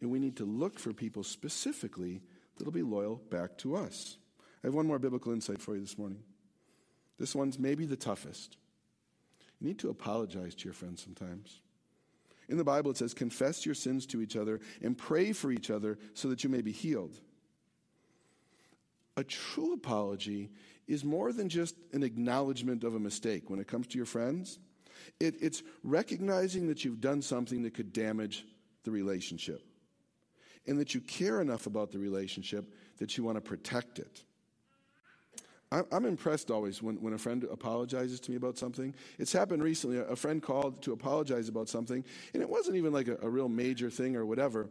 and 0.00 0.10
we 0.10 0.18
need 0.18 0.36
to 0.38 0.44
look 0.44 0.78
for 0.78 0.92
people 0.92 1.22
specifically 1.22 2.20
that'll 2.56 2.72
be 2.72 2.82
loyal 2.82 3.16
back 3.30 3.56
to 3.58 3.76
us. 3.76 4.18
I 4.62 4.66
have 4.66 4.74
one 4.74 4.86
more 4.86 4.98
biblical 4.98 5.32
insight 5.32 5.60
for 5.60 5.74
you 5.74 5.80
this 5.80 5.98
morning. 5.98 6.22
This 7.18 7.34
one's 7.34 7.58
maybe 7.58 7.86
the 7.86 7.96
toughest. 7.96 8.56
You 9.60 9.68
need 9.68 9.78
to 9.80 9.90
apologize 9.90 10.54
to 10.56 10.64
your 10.64 10.74
friends 10.74 11.02
sometimes. 11.02 11.60
In 12.48 12.56
the 12.56 12.64
Bible, 12.64 12.90
it 12.90 12.96
says, 12.96 13.14
confess 13.14 13.64
your 13.64 13.74
sins 13.74 14.06
to 14.06 14.20
each 14.20 14.36
other 14.36 14.60
and 14.82 14.98
pray 14.98 15.32
for 15.32 15.52
each 15.52 15.70
other 15.70 15.98
so 16.14 16.28
that 16.28 16.42
you 16.42 16.50
may 16.50 16.62
be 16.62 16.72
healed. 16.72 17.14
A 19.16 19.22
true 19.22 19.74
apology 19.74 20.50
is 20.88 21.04
more 21.04 21.32
than 21.32 21.48
just 21.48 21.76
an 21.92 22.02
acknowledgement 22.02 22.82
of 22.82 22.94
a 22.94 23.00
mistake 23.00 23.48
when 23.48 23.60
it 23.60 23.68
comes 23.68 23.86
to 23.88 23.96
your 23.96 24.06
friends. 24.06 24.58
It, 25.20 25.36
it's 25.40 25.62
recognizing 25.84 26.66
that 26.68 26.84
you've 26.84 27.00
done 27.00 27.22
something 27.22 27.62
that 27.62 27.74
could 27.74 27.92
damage 27.92 28.44
the 28.82 28.90
relationship 28.90 29.62
and 30.66 30.78
that 30.80 30.94
you 30.94 31.00
care 31.00 31.40
enough 31.40 31.66
about 31.66 31.92
the 31.92 31.98
relationship 31.98 32.72
that 32.98 33.16
you 33.16 33.24
want 33.24 33.36
to 33.36 33.40
protect 33.40 33.98
it. 33.98 34.24
I'm 35.72 36.04
impressed 36.04 36.50
always 36.50 36.82
when, 36.82 36.96
when 36.96 37.12
a 37.12 37.18
friend 37.18 37.44
apologizes 37.44 38.18
to 38.20 38.32
me 38.32 38.36
about 38.36 38.58
something. 38.58 38.92
It's 39.20 39.32
happened 39.32 39.62
recently. 39.62 39.98
A 39.98 40.16
friend 40.16 40.42
called 40.42 40.82
to 40.82 40.92
apologize 40.92 41.48
about 41.48 41.68
something, 41.68 42.04
and 42.34 42.42
it 42.42 42.48
wasn't 42.48 42.76
even 42.76 42.92
like 42.92 43.06
a, 43.06 43.18
a 43.22 43.28
real 43.28 43.48
major 43.48 43.88
thing 43.88 44.16
or 44.16 44.26
whatever. 44.26 44.68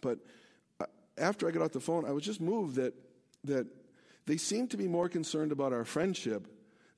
But 0.00 0.18
uh, 0.80 0.86
after 1.16 1.46
I 1.46 1.52
got 1.52 1.62
off 1.62 1.70
the 1.70 1.80
phone, 1.80 2.06
I 2.06 2.10
was 2.10 2.24
just 2.24 2.40
moved 2.40 2.74
that, 2.74 2.92
that 3.44 3.68
they 4.26 4.36
seemed 4.36 4.72
to 4.72 4.76
be 4.76 4.88
more 4.88 5.08
concerned 5.08 5.52
about 5.52 5.72
our 5.72 5.84
friendship 5.84 6.48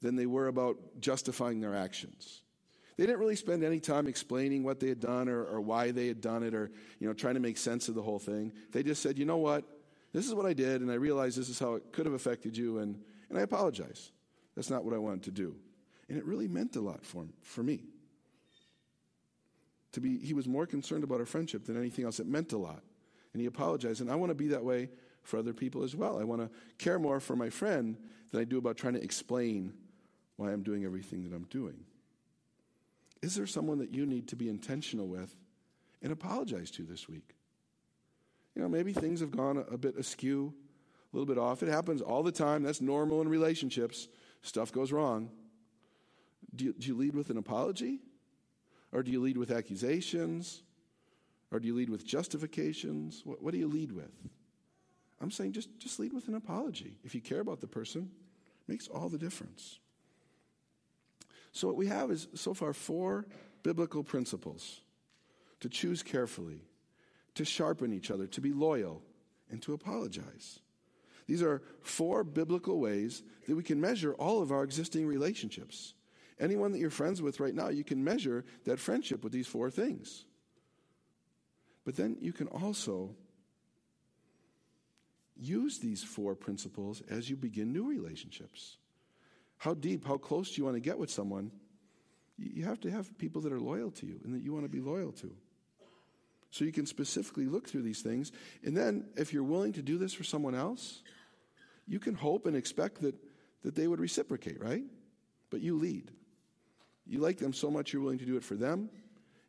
than 0.00 0.16
they 0.16 0.26
were 0.26 0.47
about 0.47 0.78
justifying 1.00 1.61
their 1.61 1.76
actions. 1.76 2.40
They 2.97 3.04
didn't 3.04 3.21
really 3.21 3.37
spend 3.37 3.62
any 3.62 3.81
time 3.81 4.07
explaining 4.07 4.64
what 4.64 4.81
they 4.81 4.88
had 4.88 5.00
done 5.00 5.28
or, 5.28 5.45
or 5.45 5.61
why 5.61 5.90
they 5.90 6.09
had 6.09 6.21
done 6.21 6.42
it 6.42 6.54
or 6.54 6.71
you 6.99 7.09
know, 7.09 7.14
trying 7.14 7.35
to 7.35 7.40
make 7.40 7.59
sense 7.59 7.88
of 7.88 7.95
the 7.95 8.02
whole 8.02 8.19
thing. 8.19 8.52
They 8.71 8.83
just 8.83 9.02
said, 9.02 9.19
you 9.19 9.25
know 9.25 9.38
what? 9.38 9.64
This 10.12 10.26
is 10.26 10.35
what 10.35 10.47
I 10.47 10.52
did, 10.52 10.83
and 10.83 10.90
I 10.90 10.95
realize 10.95 11.35
this 11.35 11.49
is 11.49 11.59
how 11.59 11.75
it 11.75 11.92
could 11.92 12.07
have 12.07 12.14
affected 12.14 12.57
you, 12.57 12.78
and, 12.78 13.00
and 13.31 13.38
I 13.38 13.42
apologize. 13.42 14.12
That's 14.54 14.71
not 14.71 14.85
what 14.85 14.95
I 14.95 14.99
wanted 14.99 15.23
to 15.25 15.31
do. 15.31 15.57
And 16.09 16.19
it 16.19 16.26
really 16.26 16.49
meant 16.49 16.76
a 16.76 16.81
lot 16.81 17.04
for, 17.04 17.25
for 17.40 17.62
me. 17.62 17.85
To 19.92 20.00
be, 20.00 20.19
he 20.19 20.35
was 20.35 20.47
more 20.47 20.66
concerned 20.66 21.04
about 21.04 21.21
our 21.21 21.26
friendship 21.26 21.64
than 21.64 21.78
anything 21.78 22.04
else. 22.04 22.21
It 22.21 22.26
meant 22.26 22.52
a 22.52 22.59
lot. 22.59 22.83
And 23.33 23.40
he 23.40 23.47
apologized. 23.47 24.00
And 24.00 24.11
I 24.11 24.14
want 24.14 24.31
to 24.31 24.35
be 24.35 24.49
that 24.49 24.64
way 24.64 24.90
for 25.23 25.38
other 25.38 25.52
people 25.54 25.83
as 25.83 25.95
well. 25.95 26.19
I 26.19 26.25
want 26.25 26.42
to 26.42 26.50
care 26.78 26.99
more 26.99 27.21
for 27.21 27.37
my 27.37 27.49
friend 27.50 27.97
than 28.31 28.40
I 28.40 28.45
do 28.45 28.59
about 28.59 28.76
trying 28.76 28.95
to 28.95 29.02
explain 29.02 29.73
why 30.37 30.50
I'm 30.50 30.62
doing 30.62 30.85
everything 30.85 31.25
that 31.25 31.35
I'm 31.35 31.45
doing. 31.45 31.85
Is 33.23 33.35
there 33.35 33.47
someone 33.47 33.78
that 33.78 33.95
you 33.95 34.04
need 34.04 34.28
to 34.28 34.37
be 34.37 34.49
intentional 34.49 35.07
with 35.07 35.35
and 36.02 36.12
apologize 36.12 36.71
to 36.73 36.83
this 36.83 37.09
week? 37.09 37.37
You 38.55 38.63
know, 38.63 38.69
maybe 38.69 38.93
things 38.93 39.21
have 39.21 39.31
gone 39.31 39.57
a, 39.57 39.61
a 39.63 39.79
bit 39.79 39.97
askew, 39.97 40.53
a 41.13 41.17
little 41.17 41.27
bit 41.27 41.41
off. 41.41 41.63
It 41.63 41.69
happens 41.69 42.01
all 42.03 42.23
the 42.23 42.33
time. 42.33 42.63
That's 42.63 42.81
normal 42.81 43.21
in 43.21 43.29
relationships. 43.29 44.09
Stuff 44.43 44.73
goes 44.73 44.93
wrong. 44.93 45.31
Do 46.55 46.67
you, 46.67 46.75
do 46.75 46.89
you 46.89 46.97
lead 46.97 47.15
with 47.15 47.31
an 47.31 47.39
apology? 47.39 48.01
Or 48.93 49.03
do 49.03 49.11
you 49.11 49.23
lead 49.23 49.39
with 49.39 49.51
accusations? 49.51 50.63
Or 51.51 51.61
do 51.61 51.67
you 51.67 51.75
lead 51.75 51.91
with 51.91 52.07
justifications? 52.07 53.23
What, 53.25 53.43
what 53.43 53.53
do 53.53 53.59
you 53.59 53.69
lead 53.69 53.93
with? 53.93 54.13
I'm 55.21 55.31
saying 55.31 55.53
just, 55.53 55.69
just 55.79 55.99
lead 55.99 56.13
with 56.13 56.29
an 56.29 56.35
apology. 56.35 56.97
If 57.05 57.15
you 57.15 57.21
care 57.21 57.41
about 57.41 57.61
the 57.61 57.69
person, 57.69 58.11
makes 58.67 58.89
all 58.89 59.09
the 59.09 59.19
difference. 59.19 59.79
So, 61.53 61.69
what 61.69 61.77
we 61.77 61.87
have 61.87 62.11
is 62.11 62.29
so 62.35 62.55
far 62.55 62.73
four 62.73 63.27
biblical 63.63 64.03
principles 64.03 64.81
to 65.61 65.69
choose 65.69 66.03
carefully, 66.03 66.63
to 67.35 67.45
sharpen 67.45 67.93
each 67.93 68.11
other, 68.11 68.27
to 68.27 68.41
be 68.41 68.53
loyal, 68.53 69.03
and 69.51 69.62
to 69.62 69.73
apologize. 69.73 70.61
These 71.27 71.43
are 71.43 71.62
four 71.83 72.25
biblical 72.25 72.81
ways 72.81 73.23
that 73.47 73.57
we 73.57 73.62
can 73.62 73.81
measure 73.81 74.15
all 74.15 74.43
of 74.43 74.53
our 74.53 74.65
existing 74.65 75.07
relationships. 75.07 75.95
Anyone 76.41 76.73
that 76.73 76.79
you're 76.79 76.91
friends 76.91 77.23
with 77.23 77.41
right 77.41 77.55
now, 77.55 77.69
you 77.69 77.85
can 77.85 78.03
measure 78.03 78.45
that 78.65 78.81
friendship 78.81 79.23
with 79.23 79.33
these 79.33 79.47
four 79.47 79.71
things. 79.71 80.25
But 81.85 81.97
then 81.97 82.17
you 82.21 82.33
can 82.33 82.49
also 82.49 83.15
use 85.37 85.79
these 85.79 86.03
four 86.03 86.35
principles 86.35 87.03
as 87.09 87.29
you 87.29 87.37
begin 87.37 87.73
new 87.73 87.89
relationships. 87.89 88.77
How 89.59 89.75
deep, 89.75 90.05
how 90.07 90.17
close 90.17 90.51
do 90.51 90.61
you 90.61 90.65
want 90.65 90.77
to 90.77 90.81
get 90.81 90.99
with 90.99 91.11
someone? 91.11 91.51
You 92.37 92.65
have 92.65 92.81
to 92.81 92.91
have 92.91 93.17
people 93.19 93.43
that 93.43 93.53
are 93.53 93.61
loyal 93.61 93.91
to 93.93 94.07
you 94.07 94.21
and 94.25 94.35
that 94.35 94.43
you 94.43 94.53
want 94.53 94.65
to 94.65 94.69
be 94.69 94.81
loyal 94.81 95.12
to. 95.12 95.35
So 96.53 96.67
you 96.67 96.71
can 96.71 96.85
specifically 96.85 97.47
look 97.47 97.67
through 97.67 97.83
these 97.83 98.03
things. 98.03 98.31
And 98.63 98.77
then, 98.77 99.07
if 99.17 99.33
you're 99.33 99.43
willing 99.43 99.73
to 99.73 99.83
do 99.83 99.97
this 99.97 100.13
for 100.13 100.23
someone 100.23 100.55
else, 100.55 101.03
you 101.89 101.99
can 101.99 102.15
hope 102.15 102.47
and 102.47 102.55
expect 102.55 103.01
that, 103.01 103.15
that 103.63 103.75
they 103.75 103.89
would 103.89 103.99
reciprocate, 103.99 104.63
right? 104.63 104.85
But 105.51 105.63
you 105.63 105.79
lead. 105.79 106.11
You 107.07 107.21
like 107.21 107.39
them 107.39 107.55
so 107.55 107.71
much 107.71 107.93
you're 107.93 108.03
willing 108.03 108.19
to 108.19 108.27
do 108.27 108.37
it 108.37 108.45
for 108.45 108.55
them, 108.55 108.91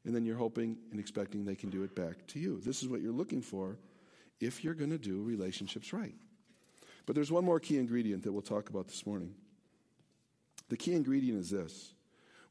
and 0.06 0.16
then 0.16 0.26
you're 0.26 0.38
hoping 0.38 0.78
and 0.92 1.00
expecting 1.00 1.44
they 1.44 1.56
can 1.56 1.70
do 1.70 1.84
it 1.84 1.94
back 1.94 2.26
to 2.28 2.40
you. 2.40 2.62
This 2.62 2.82
is 2.82 2.88
what 2.88 3.02
you're 3.02 3.12
looking 3.12 3.42
for 3.42 3.78
if 4.40 4.64
you're 4.64 4.74
going 4.74 4.90
to 4.90 4.98
do 4.98 5.22
relationships 5.22 5.92
right. 5.92 6.16
But 7.06 7.16
there's 7.16 7.32
one 7.32 7.44
more 7.44 7.60
key 7.60 7.78
ingredient 7.78 8.24
that 8.24 8.32
we'll 8.32 8.42
talk 8.42 8.70
about 8.70 8.88
this 8.88 9.06
morning. 9.06 9.36
The 10.70 10.78
key 10.78 10.94
ingredient 10.94 11.38
is 11.38 11.50
this 11.50 11.94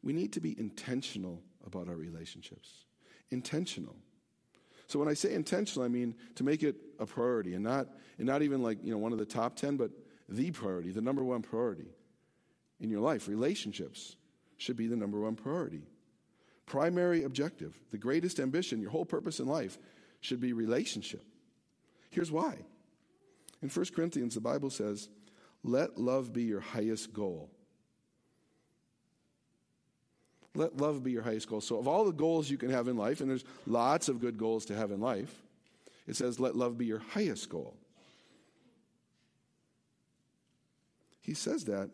we 0.03 0.13
need 0.13 0.35
to 0.35 0.41
be 0.41 0.59
intentional 0.61 1.41
about 1.67 1.89
our 1.89 1.97
relationships. 1.97 2.85
Intentional. 3.31 3.97
So 4.93 4.99
when 4.99 5.09
I 5.09 5.15
say 5.15 5.33
intentional, 5.33 5.87
I 5.87 5.89
mean 5.89 6.15
to 6.35 6.45
make 6.45 6.63
it 6.63 6.77
a 6.99 7.07
priority 7.07 7.55
and 7.55 7.65
not, 7.65 7.89
and 8.19 8.27
not 8.27 8.43
even 8.43 8.63
like, 8.63 8.77
you 8.85 8.91
know, 8.91 8.99
one 8.99 9.13
of 9.13 9.19
the 9.19 9.25
top 9.25 9.57
10, 9.57 9.79
but 9.79 9.91
the 10.29 10.51
priority, 10.51 10.91
the 10.91 11.01
number 11.01 11.25
one 11.25 11.41
priority 11.41 11.87
in 12.79 12.91
your 12.91 13.01
life. 13.01 13.27
Relationships 13.27 14.17
should 14.59 14.77
be 14.77 14.89
the 14.89 14.97
number 14.97 15.19
one 15.19 15.35
priority. 15.35 15.81
Primary 16.67 17.23
objective, 17.23 17.75
the 17.91 17.97
greatest 17.97 18.39
ambition, 18.39 18.83
your 18.83 18.91
whole 18.91 19.07
purpose 19.07 19.41
in 19.41 19.47
life 19.47 19.79
should 20.21 20.41
be 20.41 20.53
relationship. 20.53 21.25
Here's 22.11 22.31
why. 22.31 22.59
In 23.63 23.71
1 23.71 23.87
Corinthians, 23.97 24.35
the 24.35 24.43
Bible 24.43 24.69
says, 24.69 25.09
let 25.65 25.99
love 25.99 26.35
be 26.35 26.43
your 26.43 26.61
highest 26.61 27.15
goal. 27.15 27.49
Let 30.55 30.77
love 30.77 31.03
be 31.03 31.13
your 31.13 31.23
highest 31.23 31.49
goal. 31.49 31.61
So, 31.61 31.79
of 31.79 31.89
all 31.89 32.05
the 32.05 32.13
goals 32.13 32.51
you 32.51 32.59
can 32.59 32.71
have 32.71 32.89
in 32.89 32.97
life, 32.97 33.21
and 33.21 33.31
there's 33.31 33.45
lots 33.67 34.09
of 34.09 34.21
good 34.21 34.37
goals 34.37 34.67
to 34.67 34.75
have 34.75 34.91
in 34.91 35.01
life, 35.01 35.43
it 36.07 36.17
says, 36.17 36.39
let 36.39 36.57
love 36.57 36.77
be 36.77 36.87
your 36.87 36.99
highest 36.99 37.49
goal. 37.49 37.75
He 41.21 41.35
says 41.35 41.65
that 41.67 41.91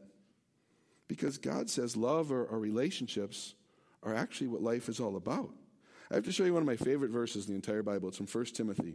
because 1.07 1.39
God 1.39 1.69
says 1.71 1.97
love 1.97 2.33
or, 2.33 2.45
or, 2.45 2.59
relationships 2.59 3.55
are 4.03 4.15
actually 4.15 4.49
what 4.49 4.63
life 4.63 4.89
is 4.89 5.01
all 5.01 5.17
about. 5.17 5.51
I 6.11 6.15
have 6.15 6.25
to 6.25 6.33
show 6.33 6.45
you 6.45 6.55
one 6.55 6.63
of 6.63 6.67
my 6.67 6.77
favorite 6.77 7.11
verses 7.11 7.47
in 7.47 7.53
the 7.53 7.57
entire 7.57 7.83
Bible. 7.83 8.09
It's 8.09 8.17
from 8.17 8.27
1 8.27 8.45
Timothy. 8.47 8.95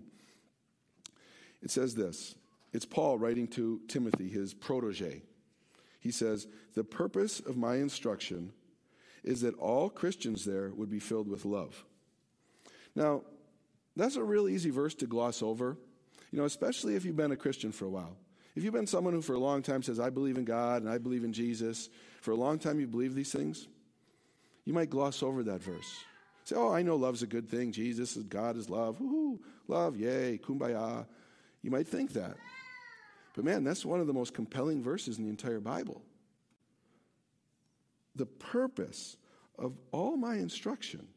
It 1.62 1.72
says 1.72 1.96
this 1.96 2.36
it's 2.74 2.86
Paul 2.86 3.20
writing 3.20 3.48
to 3.50 3.80
Timothy, 3.88 4.28
his 4.28 4.54
protege. 4.54 5.22
He 6.00 6.12
says, 6.12 6.48
The 6.74 6.84
purpose 6.84 7.40
of 7.40 7.56
my 7.56 7.76
instruction 7.76 8.52
is 9.24 9.42
that 9.42 9.56
all 9.56 9.90
Christians 9.90 10.46
there 10.46 10.72
would 10.76 10.90
be 10.90 11.00
filled 11.00 11.28
with 11.28 11.46
love. 11.46 11.86
Now, 12.96 13.22
that's 13.96 14.16
a 14.16 14.24
real 14.24 14.50
easy 14.50 14.70
verse 14.70 14.94
to 14.96 15.08
gloss 15.08 15.42
over, 15.42 15.78
you 16.32 16.40
know, 16.40 16.46
especially 16.46 16.96
if 16.96 17.06
you've 17.06 17.16
been 17.16 17.32
a 17.32 17.38
Christian 17.38 17.72
for 17.72 17.86
a 17.86 17.90
while. 17.90 18.18
If 18.56 18.64
you've 18.64 18.74
been 18.74 18.88
someone 18.88 19.14
who 19.14 19.22
for 19.22 19.34
a 19.34 19.40
long 19.40 19.62
time 19.62 19.82
says, 19.82 20.00
I 20.00 20.10
believe 20.10 20.38
in 20.38 20.46
God 20.46 20.84
and 20.84 20.92
I 20.92 20.98
believe 20.98 21.24
in 21.24 21.34
Jesus, 21.34 21.90
for 22.22 22.32
a 22.32 22.36
long 22.36 22.60
time 22.60 22.80
you 22.80 22.88
believe 22.88 23.16
these 23.16 23.32
things, 23.32 23.68
You 24.66 24.74
might 24.74 24.90
gloss 24.90 25.24
over 25.24 25.44
that 25.44 25.62
verse. 25.62 26.06
Say, 26.46 26.56
oh, 26.56 26.72
I 26.72 26.82
know 26.82 26.96
love's 26.96 27.24
a 27.24 27.28
good 27.28 27.50
thing. 27.50 27.72
Jesus 27.72 28.16
is 28.18 28.24
God 28.24 28.58
is 28.58 28.70
love. 28.70 29.00
Woohoo, 29.00 29.40
love, 29.68 29.98
yay, 29.98 30.40
kumbaya. 30.44 31.06
You 31.62 31.72
might 31.72 31.88
think 31.88 32.14
that. 32.14 32.36
But 33.36 33.46
man, 33.46 33.64
that's 33.64 33.86
one 33.86 34.00
of 34.00 34.08
the 34.08 34.14
most 34.14 34.34
compelling 34.34 34.84
verses 34.84 35.18
in 35.18 35.24
the 35.24 35.30
entire 35.30 35.60
Bible. 35.60 36.02
The 38.16 38.26
purpose 38.26 39.18
of 39.58 39.78
all 39.92 40.18
my 40.18 40.36
instruction. 40.36 41.08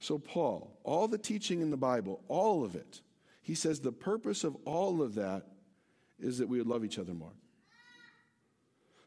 So, 0.00 0.18
Paul, 0.18 0.78
all 0.84 1.08
the 1.08 1.18
teaching 1.18 1.60
in 1.60 1.70
the 1.70 1.76
Bible, 1.76 2.20
all 2.28 2.64
of 2.64 2.74
it, 2.74 3.00
he 3.42 3.54
says 3.54 3.80
the 3.80 3.92
purpose 3.92 4.44
of 4.44 4.56
all 4.64 5.02
of 5.02 5.14
that 5.16 5.46
is 6.18 6.38
that 6.38 6.48
we 6.48 6.58
would 6.58 6.66
love 6.66 6.84
each 6.84 6.98
other 6.98 7.14
more. 7.14 7.32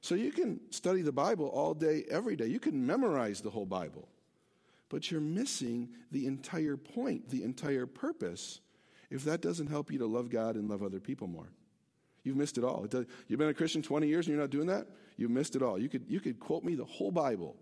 So 0.01 0.15
you 0.15 0.31
can 0.31 0.59
study 0.71 1.01
the 1.01 1.11
Bible 1.11 1.47
all 1.47 1.73
day, 1.73 2.05
every 2.09 2.35
day. 2.35 2.47
You 2.47 2.59
can 2.59 2.85
memorize 2.85 3.41
the 3.41 3.49
whole 3.49 3.65
Bible. 3.65 4.07
But 4.89 5.11
you're 5.11 5.19
missing 5.19 5.89
the 6.11 6.27
entire 6.27 6.77
point, 6.77 7.29
the 7.29 7.43
entire 7.43 7.85
purpose, 7.85 8.61
if 9.09 9.25
that 9.25 9.41
doesn't 9.41 9.67
help 9.67 9.91
you 9.91 9.99
to 9.99 10.05
love 10.05 10.29
God 10.29 10.55
and 10.55 10.69
love 10.69 10.81
other 10.81 10.99
people 10.99 11.27
more. 11.27 11.49
You've 12.23 12.37
missed 12.37 12.57
it 12.57 12.63
all. 12.63 12.87
You've 13.27 13.39
been 13.39 13.49
a 13.49 13.53
Christian 13.53 13.81
20 13.81 14.07
years 14.07 14.27
and 14.27 14.35
you're 14.35 14.43
not 14.43 14.49
doing 14.49 14.67
that? 14.67 14.87
You've 15.17 15.31
missed 15.31 15.55
it 15.55 15.63
all. 15.63 15.79
You 15.79 15.89
could, 15.89 16.05
you 16.07 16.19
could 16.19 16.39
quote 16.39 16.63
me 16.63 16.75
the 16.75 16.85
whole 16.85 17.11
Bible, 17.11 17.55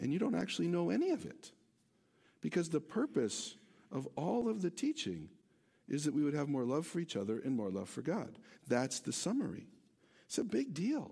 and 0.00 0.12
you 0.12 0.18
don't 0.18 0.34
actually 0.34 0.68
know 0.68 0.90
any 0.90 1.10
of 1.10 1.24
it. 1.24 1.52
Because 2.40 2.68
the 2.68 2.80
purpose 2.80 3.54
of 3.92 4.08
all 4.16 4.48
of 4.48 4.62
the 4.62 4.70
teaching 4.70 5.28
is 5.88 6.04
that 6.04 6.14
we 6.14 6.22
would 6.22 6.34
have 6.34 6.48
more 6.48 6.64
love 6.64 6.86
for 6.86 7.00
each 7.00 7.16
other 7.16 7.40
and 7.40 7.56
more 7.56 7.70
love 7.70 7.88
for 7.88 8.02
God. 8.02 8.38
That's 8.68 9.00
the 9.00 9.12
summary. 9.12 9.66
It's 10.26 10.38
a 10.38 10.44
big 10.44 10.74
deal. 10.74 11.10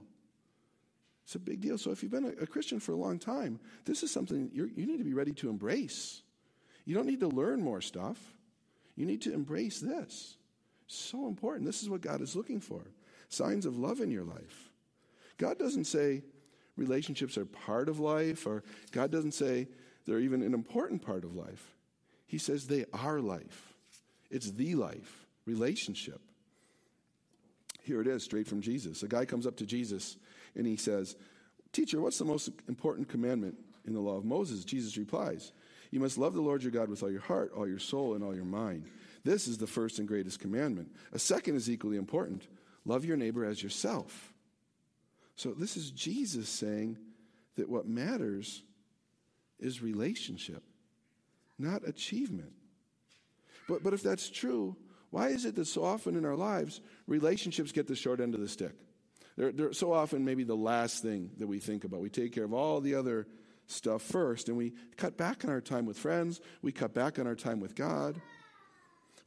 It's 1.25 1.35
a 1.35 1.40
big 1.40 1.61
deal. 1.61 1.76
So 1.76 1.90
if 1.90 2.02
you've 2.02 2.12
been 2.12 2.25
a, 2.25 2.42
a 2.42 2.47
Christian 2.47 2.80
for 2.80 2.92
a 2.92 2.97
long 2.97 3.18
time, 3.18 3.61
this 3.85 4.02
is 4.02 4.11
something 4.11 4.50
you 4.52 4.70
need 4.75 4.99
to 4.99 5.04
be 5.04 5.14
ready 5.14 5.32
to 5.35 5.50
embrace. 5.50 6.23
You 6.87 6.94
don't 6.94 7.06
need 7.06 7.20
to 7.20 7.28
learn 7.28 7.61
more 7.61 7.82
stuff. 7.82 8.18
You 8.97 9.04
need 9.04 9.20
to 9.23 9.35
embrace 9.35 9.80
this. 9.80 10.37
So 10.87 11.26
important. 11.26 11.66
This 11.66 11.82
is 11.82 11.90
what 11.90 12.00
God 12.00 12.23
is 12.23 12.35
looking 12.35 12.61
for 12.61 12.82
signs 13.28 13.66
of 13.66 13.76
love 13.76 14.00
in 14.00 14.11
your 14.11 14.25
life. 14.25 14.70
God 15.38 15.59
doesn't 15.59 15.85
say 15.85 16.23
relationships 16.76 17.38
are 17.38 17.47
part 17.47 17.88
of 17.88 17.99
life, 17.99 18.47
or 18.47 18.62
God 18.92 19.11
doesn't 19.11 19.33
say 19.33 19.68
they're 20.07 20.21
even 20.21 20.42
an 20.42 20.54
important 20.54 21.02
part 21.02 21.25
of 21.25 21.35
life. 21.35 21.75
He 22.26 22.38
says 22.38 22.66
they 22.66 22.85
are 22.92 23.21
life. 23.21 23.75
It's 24.30 24.50
the 24.50 24.75
life, 24.75 25.26
relationship. 25.47 26.21
Here 27.83 28.02
it 28.02 28.07
is, 28.07 28.23
straight 28.23 28.47
from 28.47 28.61
Jesus. 28.61 29.02
A 29.02 29.09
guy 29.09 29.25
comes 29.25 29.47
up 29.47 29.57
to 29.57 29.66
Jesus 29.66 30.16
and 30.54 30.66
he 30.66 30.76
says, 30.76 31.16
Teacher, 31.73 32.00
what's 32.00 32.18
the 32.18 32.25
most 32.25 32.50
important 32.68 33.09
commandment 33.09 33.57
in 33.87 33.95
the 33.95 34.00
law 34.00 34.16
of 34.16 34.25
Moses? 34.25 34.64
Jesus 34.64 34.97
replies, 34.97 35.52
You 35.90 36.00
must 36.00 36.18
love 36.18 36.35
the 36.35 36.40
Lord 36.40 36.62
your 36.62 36.73
God 36.73 36.90
with 36.90 37.02
all 37.02 37.11
your 37.11 37.21
heart, 37.21 37.52
all 37.57 37.68
your 37.68 37.78
soul, 37.78 38.14
and 38.14 38.23
all 38.23 38.35
your 38.35 38.45
mind. 38.45 38.85
This 39.25 39.49
is 39.49 39.59
the 39.59 39.66
first 39.66 39.99
and 39.99 40.09
greatest 40.09 40.40
commandment. 40.40 40.95
A 41.12 41.18
second 41.18 41.57
is 41.57 41.71
equally 41.71 41.97
important 41.97 42.47
love 42.85 43.04
your 43.04 43.16
neighbor 43.16 43.45
as 43.45 43.62
yourself. 43.62 44.33
So 45.38 45.52
this 45.52 45.76
is 45.76 45.92
Jesus 45.92 46.49
saying 46.49 46.99
that 47.54 47.68
what 47.68 47.87
matters 47.87 48.64
is 49.61 49.80
relationship, 49.80 50.64
not 51.61 51.87
achievement. 51.87 52.52
But, 53.68 53.85
but 53.85 53.95
if 53.95 54.02
that's 54.02 54.28
true, 54.28 54.76
why 55.11 55.28
is 55.28 55.45
it 55.45 55.54
that 55.54 55.66
so 55.66 55.85
often 55.85 56.16
in 56.16 56.25
our 56.25 56.35
lives 56.35 56.80
relationships 57.07 57.71
get 57.71 57.87
the 57.87 57.95
short 57.95 58.21
end 58.21 58.35
of 58.35 58.40
the 58.40 58.49
stick? 58.49 58.75
They're, 59.37 59.52
they're 59.52 59.73
so 59.73 59.92
often 59.92 60.25
maybe 60.25 60.42
the 60.42 60.57
last 60.57 61.04
thing 61.04 61.30
that 61.38 61.47
we 61.47 61.61
think 61.61 61.85
about. 61.85 62.00
We 62.00 62.11
take 62.11 62.33
care 62.33 62.45
of 62.45 62.52
all 62.52 62.80
the 62.80 62.97
other 62.97 63.28
stuff 63.68 64.02
first, 64.02 64.49
and 64.49 64.59
we 64.59 64.73
cut 64.97 65.16
back 65.16 65.45
on 65.45 65.50
our 65.50 65.61
time 65.61 65.87
with 65.87 65.99
friends, 65.99 66.40
we 66.62 66.73
cut 66.73 66.95
back 66.95 67.21
on 67.21 67.28
our 67.28 67.37
time 67.37 67.61
with 67.61 67.76
God. 67.76 68.21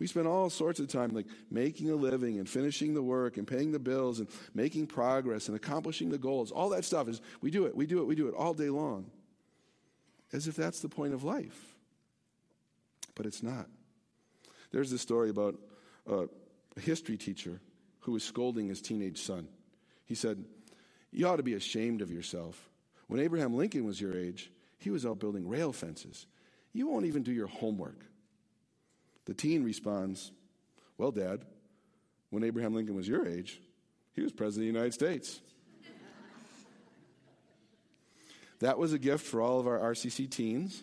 We 0.02 0.08
spend 0.08 0.26
all 0.26 0.50
sorts 0.50 0.80
of 0.80 0.88
time 0.88 1.12
like 1.12 1.28
making 1.52 1.92
a 1.92 1.96
living 1.96 2.40
and 2.40 2.50
finishing 2.50 2.96
the 2.96 3.04
work 3.04 3.38
and 3.38 3.46
paying 3.46 3.72
the 3.72 3.78
bills 3.78 4.18
and 4.18 4.28
making 4.56 4.88
progress 4.88 5.48
and 5.48 5.56
accomplishing 5.56 6.10
the 6.10 6.18
goals. 6.18 6.52
All 6.52 6.70
that 6.70 6.86
stuff 6.86 7.08
is 7.08 7.22
we 7.40 7.52
do 7.52 7.68
it, 7.68 7.76
we 7.76 7.86
do 7.86 8.00
it, 8.00 8.08
we 8.08 8.16
do 8.16 8.28
it 8.28 8.34
all 8.34 8.56
day 8.56 8.72
long. 8.72 9.12
As 10.34 10.48
if 10.48 10.56
that's 10.56 10.80
the 10.80 10.90
point 10.90 11.14
of 11.14 11.24
life. 11.24 11.76
But 13.14 13.28
it's 13.28 13.44
not. 13.44 13.68
There's 14.72 14.90
this 14.90 15.04
story 15.04 15.30
about 15.30 15.60
a 16.10 16.28
history 16.80 17.16
teacher 17.16 17.62
who 18.00 18.14
was 18.14 18.24
scolding 18.24 18.70
his 18.70 18.82
teenage 18.82 19.22
son. 19.22 19.48
He 20.06 20.16
said, 20.16 20.44
You 21.12 21.28
ought 21.28 21.36
to 21.36 21.44
be 21.44 21.54
ashamed 21.54 22.02
of 22.02 22.10
yourself. 22.10 22.72
When 23.06 23.20
Abraham 23.20 23.54
Lincoln 23.54 23.86
was 23.86 24.02
your 24.02 24.18
age, 24.18 24.50
he 24.80 24.90
was 24.90 25.06
out 25.06 25.20
building 25.20 25.48
rail 25.48 25.72
fences. 25.72 26.26
You 26.74 26.88
won't 26.88 27.06
even 27.06 27.22
do 27.22 27.32
your 27.32 27.46
homework. 27.46 28.04
The 29.26 29.34
teen 29.34 29.64
responds, 29.64 30.32
Well, 30.98 31.12
Dad, 31.12 31.46
when 32.30 32.44
Abraham 32.44 32.74
Lincoln 32.74 32.96
was 32.96 33.08
your 33.08 33.28
age, 33.28 33.62
he 34.14 34.22
was 34.22 34.32
President 34.32 34.70
of 34.70 34.74
the 34.74 34.80
United 34.80 34.94
States. 34.94 35.40
that 38.60 38.78
was 38.78 38.94
a 38.94 39.00
gift 39.00 39.26
for 39.26 39.42
all 39.42 39.60
of 39.60 39.68
our 39.68 39.80
RCC 39.80 40.30
teens. 40.30 40.82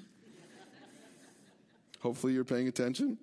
Hopefully, 2.01 2.33
you're 2.33 2.44
paying 2.44 2.68
attention. 2.68 3.18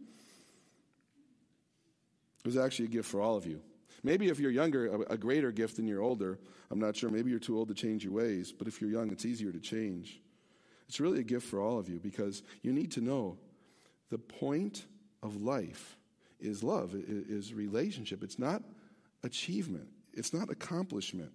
It 2.40 2.46
was 2.46 2.58
actually 2.58 2.86
a 2.86 2.90
gift 2.90 3.10
for 3.10 3.22
all 3.22 3.38
of 3.38 3.46
you. 3.46 3.62
Maybe 4.04 4.28
if 4.28 4.40
you're 4.40 4.52
younger, 4.52 4.88
a, 4.88 5.14
a 5.14 5.18
greater 5.18 5.52
gift 5.52 5.78
than 5.78 5.88
you're 5.88 6.02
older. 6.02 6.38
I'm 6.70 6.80
not 6.80 6.96
sure. 6.96 7.10
Maybe 7.10 7.32
you're 7.32 7.40
too 7.40 7.58
old 7.58 7.70
to 7.70 7.74
change 7.74 8.04
your 8.04 8.14
ways, 8.14 8.52
but 8.52 8.68
if 8.68 8.82
you're 8.82 8.90
young, 8.90 9.12
it's 9.12 9.26
easier 9.26 9.52
to 9.52 9.60
change. 9.60 10.20
It's 10.88 11.00
really 11.00 11.20
a 11.20 11.24
gift 11.24 11.48
for 11.48 11.60
all 11.60 11.80
of 11.80 11.90
you 11.90 12.00
because 12.00 12.44
you 12.62 12.72
need 12.72 12.92
to 12.92 13.02
know 13.02 13.38
the 14.12 14.20
point 14.20 14.86
of 15.24 15.42
life 15.42 15.98
is 16.40 16.64
love, 16.64 16.94
is 16.94 17.54
relationship. 17.54 18.24
It's 18.24 18.40
not 18.40 18.64
achievement, 19.24 19.88
it's 20.14 20.34
not 20.34 20.50
accomplishment. 20.50 21.32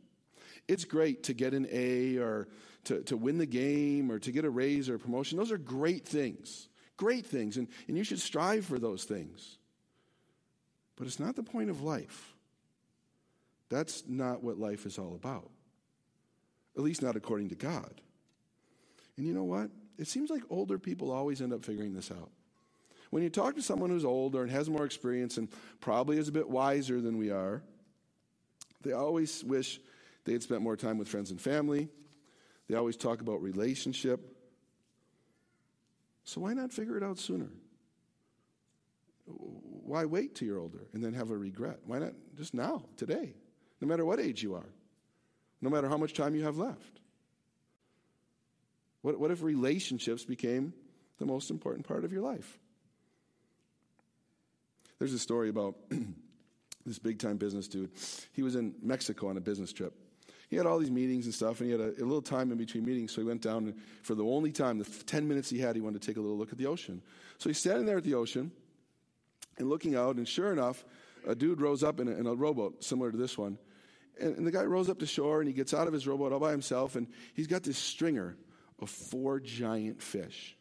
It's 0.68 0.84
great 0.84 1.24
to 1.24 1.34
get 1.34 1.54
an 1.54 1.66
A 1.70 2.18
or 2.18 2.48
to, 2.84 3.02
to 3.04 3.16
win 3.16 3.38
the 3.38 3.46
game 3.46 4.10
or 4.10 4.18
to 4.18 4.30
get 4.30 4.44
a 4.44 4.50
raise 4.50 4.88
or 4.88 4.96
a 4.96 4.98
promotion. 4.98 5.38
Those 5.38 5.50
are 5.50 5.58
great 5.58 6.06
things. 6.06 6.68
Great 6.96 7.26
things. 7.26 7.56
And, 7.56 7.68
and 7.88 7.96
you 7.96 8.04
should 8.04 8.20
strive 8.20 8.66
for 8.66 8.78
those 8.78 9.04
things. 9.04 9.58
But 10.96 11.06
it's 11.06 11.18
not 11.18 11.34
the 11.34 11.42
point 11.42 11.70
of 11.70 11.82
life. 11.82 12.34
That's 13.70 14.04
not 14.06 14.42
what 14.42 14.58
life 14.58 14.84
is 14.84 14.98
all 14.98 15.14
about, 15.14 15.48
at 16.76 16.82
least 16.82 17.02
not 17.02 17.16
according 17.16 17.48
to 17.50 17.54
God. 17.54 18.00
And 19.16 19.26
you 19.26 19.32
know 19.32 19.44
what? 19.44 19.70
It 19.96 20.08
seems 20.08 20.28
like 20.28 20.42
older 20.50 20.78
people 20.78 21.10
always 21.10 21.40
end 21.40 21.52
up 21.52 21.64
figuring 21.64 21.94
this 21.94 22.10
out. 22.10 22.30
When 23.10 23.22
you 23.22 23.30
talk 23.30 23.56
to 23.56 23.62
someone 23.62 23.90
who's 23.90 24.04
older 24.04 24.42
and 24.42 24.50
has 24.50 24.70
more 24.70 24.84
experience 24.84 25.36
and 25.36 25.48
probably 25.80 26.18
is 26.18 26.28
a 26.28 26.32
bit 26.32 26.48
wiser 26.48 27.00
than 27.00 27.18
we 27.18 27.30
are, 27.30 27.62
they 28.82 28.92
always 28.92 29.44
wish 29.44 29.80
they 30.24 30.32
had 30.32 30.42
spent 30.42 30.62
more 30.62 30.76
time 30.76 30.96
with 30.96 31.08
friends 31.08 31.30
and 31.30 31.40
family. 31.40 31.88
They 32.68 32.76
always 32.76 32.96
talk 32.96 33.20
about 33.20 33.42
relationship. 33.42 34.20
So 36.24 36.40
why 36.40 36.54
not 36.54 36.72
figure 36.72 36.96
it 36.96 37.02
out 37.02 37.18
sooner? 37.18 37.48
Why 39.26 40.04
wait 40.04 40.36
till 40.36 40.46
you're 40.46 40.58
older 40.58 40.86
and 40.92 41.02
then 41.02 41.14
have 41.14 41.30
a 41.30 41.36
regret? 41.36 41.80
Why 41.84 41.98
not 41.98 42.12
just 42.36 42.54
now, 42.54 42.84
today? 42.96 43.34
no 43.80 43.88
matter 43.88 44.04
what 44.04 44.20
age 44.20 44.42
you 44.42 44.54
are, 44.54 44.68
no 45.60 45.70
matter 45.70 45.88
how 45.88 45.96
much 45.96 46.14
time 46.14 46.34
you 46.34 46.44
have 46.44 46.58
left? 46.58 47.00
What, 49.02 49.18
what 49.18 49.30
if 49.30 49.42
relationships 49.42 50.24
became 50.24 50.74
the 51.18 51.26
most 51.26 51.50
important 51.50 51.86
part 51.86 52.04
of 52.04 52.12
your 52.12 52.22
life? 52.22 52.58
There's 55.00 55.12
a 55.12 55.18
story 55.18 55.48
about 55.48 55.74
this 56.86 57.00
big 57.00 57.18
time 57.18 57.36
business 57.36 57.66
dude. 57.66 57.90
He 58.32 58.42
was 58.42 58.54
in 58.54 58.76
Mexico 58.80 59.28
on 59.28 59.36
a 59.36 59.40
business 59.40 59.72
trip. 59.72 59.92
He 60.48 60.56
had 60.56 60.66
all 60.66 60.78
these 60.78 60.90
meetings 60.90 61.24
and 61.24 61.34
stuff, 61.34 61.60
and 61.60 61.66
he 61.66 61.72
had 61.72 61.80
a, 61.80 62.02
a 62.02 62.04
little 62.04 62.22
time 62.22 62.52
in 62.52 62.58
between 62.58 62.84
meetings, 62.84 63.12
so 63.12 63.20
he 63.20 63.26
went 63.26 63.40
down 63.40 63.74
for 64.02 64.14
the 64.14 64.24
only 64.24 64.52
time, 64.52 64.78
the 64.78 64.84
10 64.84 65.26
minutes 65.26 65.48
he 65.50 65.58
had, 65.58 65.74
he 65.74 65.82
wanted 65.82 66.02
to 66.02 66.06
take 66.06 66.16
a 66.16 66.20
little 66.20 66.36
look 66.36 66.52
at 66.52 66.58
the 66.58 66.66
ocean. 66.66 67.02
So 67.38 67.48
he's 67.48 67.58
standing 67.58 67.86
there 67.86 67.98
at 67.98 68.04
the 68.04 68.14
ocean 68.14 68.52
and 69.58 69.68
looking 69.68 69.96
out, 69.96 70.16
and 70.16 70.28
sure 70.28 70.52
enough, 70.52 70.84
a 71.26 71.34
dude 71.34 71.60
rose 71.60 71.82
up 71.82 71.98
in 71.98 72.08
a, 72.08 72.12
in 72.12 72.26
a 72.26 72.34
rowboat 72.34 72.84
similar 72.84 73.10
to 73.10 73.16
this 73.16 73.38
one, 73.38 73.58
and, 74.20 74.36
and 74.36 74.46
the 74.46 74.50
guy 74.52 74.64
rows 74.64 74.88
up 74.88 74.98
to 74.98 75.06
shore 75.06 75.40
and 75.40 75.48
he 75.48 75.54
gets 75.54 75.72
out 75.72 75.86
of 75.86 75.92
his 75.92 76.06
rowboat 76.06 76.32
all 76.32 76.40
by 76.40 76.50
himself 76.50 76.96
and 76.96 77.06
he's 77.34 77.46
got 77.46 77.62
this 77.62 77.78
stringer 77.78 78.36
of 78.78 78.90
four 78.90 79.40
giant 79.40 80.02
fish. 80.02 80.56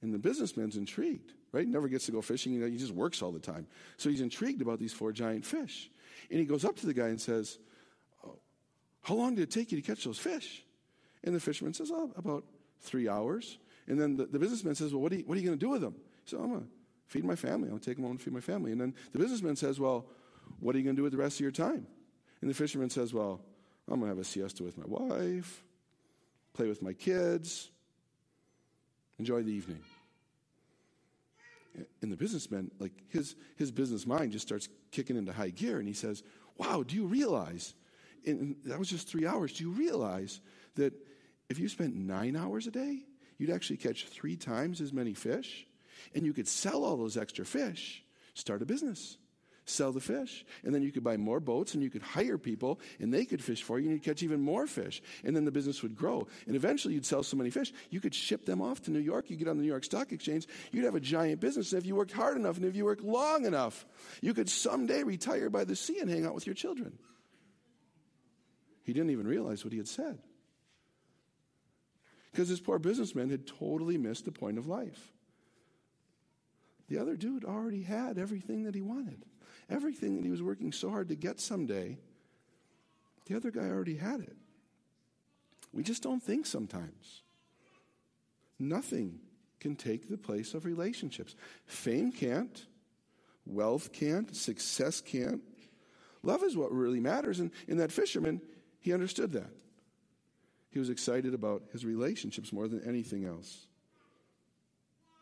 And 0.00 0.14
the 0.14 0.18
businessman's 0.18 0.76
intrigued, 0.76 1.32
right? 1.52 1.66
Never 1.66 1.88
gets 1.88 2.06
to 2.06 2.12
go 2.12 2.20
fishing. 2.20 2.52
You 2.52 2.60
know, 2.60 2.66
he 2.66 2.76
just 2.76 2.92
works 2.92 3.22
all 3.22 3.32
the 3.32 3.38
time. 3.38 3.66
So 3.96 4.10
he's 4.10 4.20
intrigued 4.20 4.62
about 4.62 4.78
these 4.78 4.92
four 4.92 5.12
giant 5.12 5.44
fish. 5.44 5.90
And 6.30 6.38
he 6.38 6.44
goes 6.44 6.64
up 6.64 6.76
to 6.76 6.86
the 6.86 6.94
guy 6.94 7.08
and 7.08 7.20
says, 7.20 7.58
oh, 8.24 8.38
How 9.02 9.14
long 9.14 9.34
did 9.34 9.42
it 9.42 9.50
take 9.50 9.72
you 9.72 9.80
to 9.80 9.86
catch 9.86 10.04
those 10.04 10.18
fish? 10.18 10.64
And 11.24 11.34
the 11.34 11.40
fisherman 11.40 11.74
says, 11.74 11.90
Oh, 11.92 12.12
about 12.16 12.44
three 12.80 13.08
hours. 13.08 13.58
And 13.86 14.00
then 14.00 14.16
the, 14.16 14.26
the 14.26 14.38
businessman 14.38 14.74
says, 14.74 14.92
Well, 14.92 15.02
what 15.02 15.12
are 15.12 15.16
you, 15.16 15.24
you 15.26 15.26
going 15.26 15.44
to 15.44 15.56
do 15.56 15.70
with 15.70 15.80
them? 15.80 15.94
He 16.24 16.30
said, 16.30 16.40
I'm 16.40 16.50
going 16.50 16.60
to 16.60 16.68
feed 17.06 17.24
my 17.24 17.36
family. 17.36 17.70
I'll 17.70 17.78
take 17.78 17.96
them 17.96 18.04
home 18.04 18.12
and 18.12 18.20
feed 18.20 18.34
my 18.34 18.40
family. 18.40 18.72
And 18.72 18.80
then 18.80 18.94
the 19.12 19.18
businessman 19.18 19.56
says, 19.56 19.80
Well, 19.80 20.06
what 20.60 20.74
are 20.74 20.78
you 20.78 20.84
going 20.84 20.96
to 20.96 21.00
do 21.00 21.04
with 21.04 21.12
the 21.12 21.18
rest 21.18 21.36
of 21.36 21.40
your 21.40 21.50
time? 21.50 21.86
And 22.40 22.50
the 22.50 22.54
fisherman 22.54 22.90
says, 22.90 23.12
Well, 23.12 23.40
I'm 23.88 24.00
going 24.00 24.10
to 24.10 24.16
have 24.16 24.18
a 24.18 24.24
siesta 24.24 24.62
with 24.62 24.76
my 24.76 24.84
wife, 24.86 25.64
play 26.52 26.68
with 26.68 26.82
my 26.82 26.92
kids, 26.92 27.70
enjoy 29.18 29.42
the 29.42 29.52
evening. 29.52 29.80
And 32.02 32.12
the 32.12 32.16
businessman, 32.16 32.70
like 32.78 32.92
his, 33.08 33.36
his 33.56 33.70
business 33.70 34.06
mind 34.06 34.32
just 34.32 34.46
starts 34.46 34.68
kicking 34.90 35.16
into 35.16 35.32
high 35.32 35.50
gear, 35.50 35.78
and 35.78 35.88
he 35.88 35.94
says, 35.94 36.22
Wow, 36.56 36.82
do 36.82 36.96
you 36.96 37.06
realize? 37.06 37.74
And 38.26 38.56
that 38.64 38.78
was 38.78 38.90
just 38.90 39.08
three 39.08 39.26
hours. 39.26 39.52
Do 39.52 39.64
you 39.64 39.70
realize 39.70 40.40
that 40.74 40.92
if 41.48 41.58
you 41.58 41.68
spent 41.68 41.94
nine 41.94 42.36
hours 42.36 42.66
a 42.66 42.70
day, 42.70 43.04
you'd 43.38 43.50
actually 43.50 43.76
catch 43.76 44.06
three 44.06 44.36
times 44.36 44.80
as 44.80 44.92
many 44.92 45.14
fish, 45.14 45.66
and 46.14 46.26
you 46.26 46.32
could 46.32 46.48
sell 46.48 46.84
all 46.84 46.96
those 46.96 47.16
extra 47.16 47.44
fish, 47.44 48.02
start 48.34 48.60
a 48.60 48.66
business 48.66 49.18
sell 49.68 49.92
the 49.92 50.00
fish. 50.00 50.44
And 50.64 50.74
then 50.74 50.82
you 50.82 50.92
could 50.92 51.04
buy 51.04 51.16
more 51.16 51.40
boats 51.40 51.74
and 51.74 51.82
you 51.82 51.90
could 51.90 52.02
hire 52.02 52.38
people 52.38 52.80
and 53.00 53.12
they 53.12 53.24
could 53.24 53.42
fish 53.42 53.62
for 53.62 53.78
you 53.78 53.86
and 53.86 53.94
you'd 53.94 54.02
catch 54.02 54.22
even 54.22 54.40
more 54.40 54.66
fish. 54.66 55.02
And 55.24 55.34
then 55.34 55.44
the 55.44 55.50
business 55.50 55.82
would 55.82 55.96
grow. 55.96 56.26
And 56.46 56.56
eventually 56.56 56.94
you'd 56.94 57.06
sell 57.06 57.22
so 57.22 57.36
many 57.36 57.50
fish, 57.50 57.72
you 57.90 58.00
could 58.00 58.14
ship 58.14 58.46
them 58.46 58.60
off 58.60 58.82
to 58.82 58.90
New 58.90 58.98
York. 58.98 59.30
You 59.30 59.36
get 59.36 59.48
on 59.48 59.56
the 59.56 59.62
New 59.62 59.68
York 59.68 59.84
Stock 59.84 60.12
Exchange, 60.12 60.46
you'd 60.72 60.84
have 60.84 60.94
a 60.94 61.00
giant 61.00 61.40
business. 61.40 61.72
And 61.72 61.80
if 61.80 61.86
you 61.86 61.94
worked 61.94 62.12
hard 62.12 62.36
enough 62.36 62.56
and 62.56 62.66
if 62.66 62.76
you 62.76 62.84
worked 62.84 63.04
long 63.04 63.44
enough, 63.44 63.86
you 64.20 64.34
could 64.34 64.48
someday 64.48 65.02
retire 65.02 65.50
by 65.50 65.64
the 65.64 65.76
sea 65.76 65.98
and 66.00 66.10
hang 66.10 66.26
out 66.26 66.34
with 66.34 66.46
your 66.46 66.54
children. 66.54 66.98
He 68.84 68.92
didn't 68.92 69.10
even 69.10 69.26
realize 69.26 69.64
what 69.64 69.72
he 69.72 69.78
had 69.78 69.88
said. 69.88 70.18
Because 72.32 72.48
this 72.48 72.60
poor 72.60 72.78
businessman 72.78 73.30
had 73.30 73.46
totally 73.46 73.98
missed 73.98 74.24
the 74.24 74.32
point 74.32 74.58
of 74.58 74.66
life. 74.66 75.12
The 76.88 76.98
other 76.98 77.16
dude 77.16 77.44
already 77.44 77.82
had 77.82 78.18
everything 78.18 78.64
that 78.64 78.74
he 78.74 78.82
wanted. 78.82 79.24
Everything 79.70 80.16
that 80.16 80.24
he 80.24 80.30
was 80.30 80.42
working 80.42 80.72
so 80.72 80.90
hard 80.90 81.08
to 81.08 81.14
get 81.14 81.40
someday, 81.40 81.98
the 83.26 83.36
other 83.36 83.50
guy 83.50 83.68
already 83.68 83.96
had 83.96 84.20
it. 84.20 84.36
We 85.72 85.82
just 85.82 86.02
don't 86.02 86.22
think 86.22 86.46
sometimes. 86.46 87.22
Nothing 88.58 89.20
can 89.60 89.76
take 89.76 90.08
the 90.08 90.16
place 90.16 90.54
of 90.54 90.64
relationships. 90.64 91.36
Fame 91.66 92.10
can't, 92.10 92.66
wealth 93.44 93.92
can't, 93.92 94.34
success 94.34 95.00
can't. 95.00 95.42
Love 96.22 96.42
is 96.42 96.56
what 96.56 96.72
really 96.72 97.00
matters. 97.00 97.40
And 97.40 97.50
in 97.66 97.76
that 97.78 97.92
fisherman, 97.92 98.40
he 98.80 98.92
understood 98.92 99.32
that. 99.32 99.50
He 100.70 100.78
was 100.78 100.90
excited 100.90 101.34
about 101.34 101.62
his 101.72 101.84
relationships 101.84 102.52
more 102.52 102.68
than 102.68 102.82
anything 102.84 103.24
else. 103.24 103.66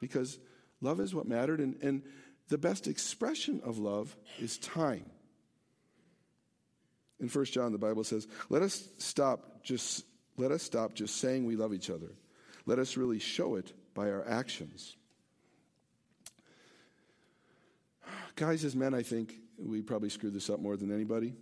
Because 0.00 0.38
love 0.80 1.00
is 1.00 1.14
what 1.14 1.26
mattered. 1.26 1.60
And, 1.60 1.76
and 1.82 2.02
the 2.48 2.58
best 2.58 2.86
expression 2.86 3.60
of 3.64 3.78
love 3.78 4.16
is 4.38 4.58
time. 4.58 5.04
In 7.18 7.28
1 7.28 7.44
John, 7.46 7.72
the 7.72 7.78
Bible 7.78 8.04
says, 8.04 8.28
let 8.50 8.62
us 8.62 8.88
stop 8.98 9.62
just 9.62 10.04
let 10.36 10.52
us 10.52 10.62
stop 10.62 10.94
just 10.94 11.16
saying 11.16 11.46
we 11.46 11.56
love 11.56 11.72
each 11.72 11.90
other. 11.90 12.12
Let 12.66 12.78
us 12.78 12.96
really 12.96 13.18
show 13.18 13.56
it 13.56 13.72
by 13.94 14.10
our 14.10 14.26
actions. 14.28 14.96
Guys, 18.36 18.64
as 18.64 18.76
men, 18.76 18.92
I 18.92 19.02
think 19.02 19.34
we 19.58 19.80
probably 19.80 20.10
screw 20.10 20.30
this 20.30 20.50
up 20.50 20.60
more 20.60 20.76
than 20.76 20.92
anybody. 20.92 21.34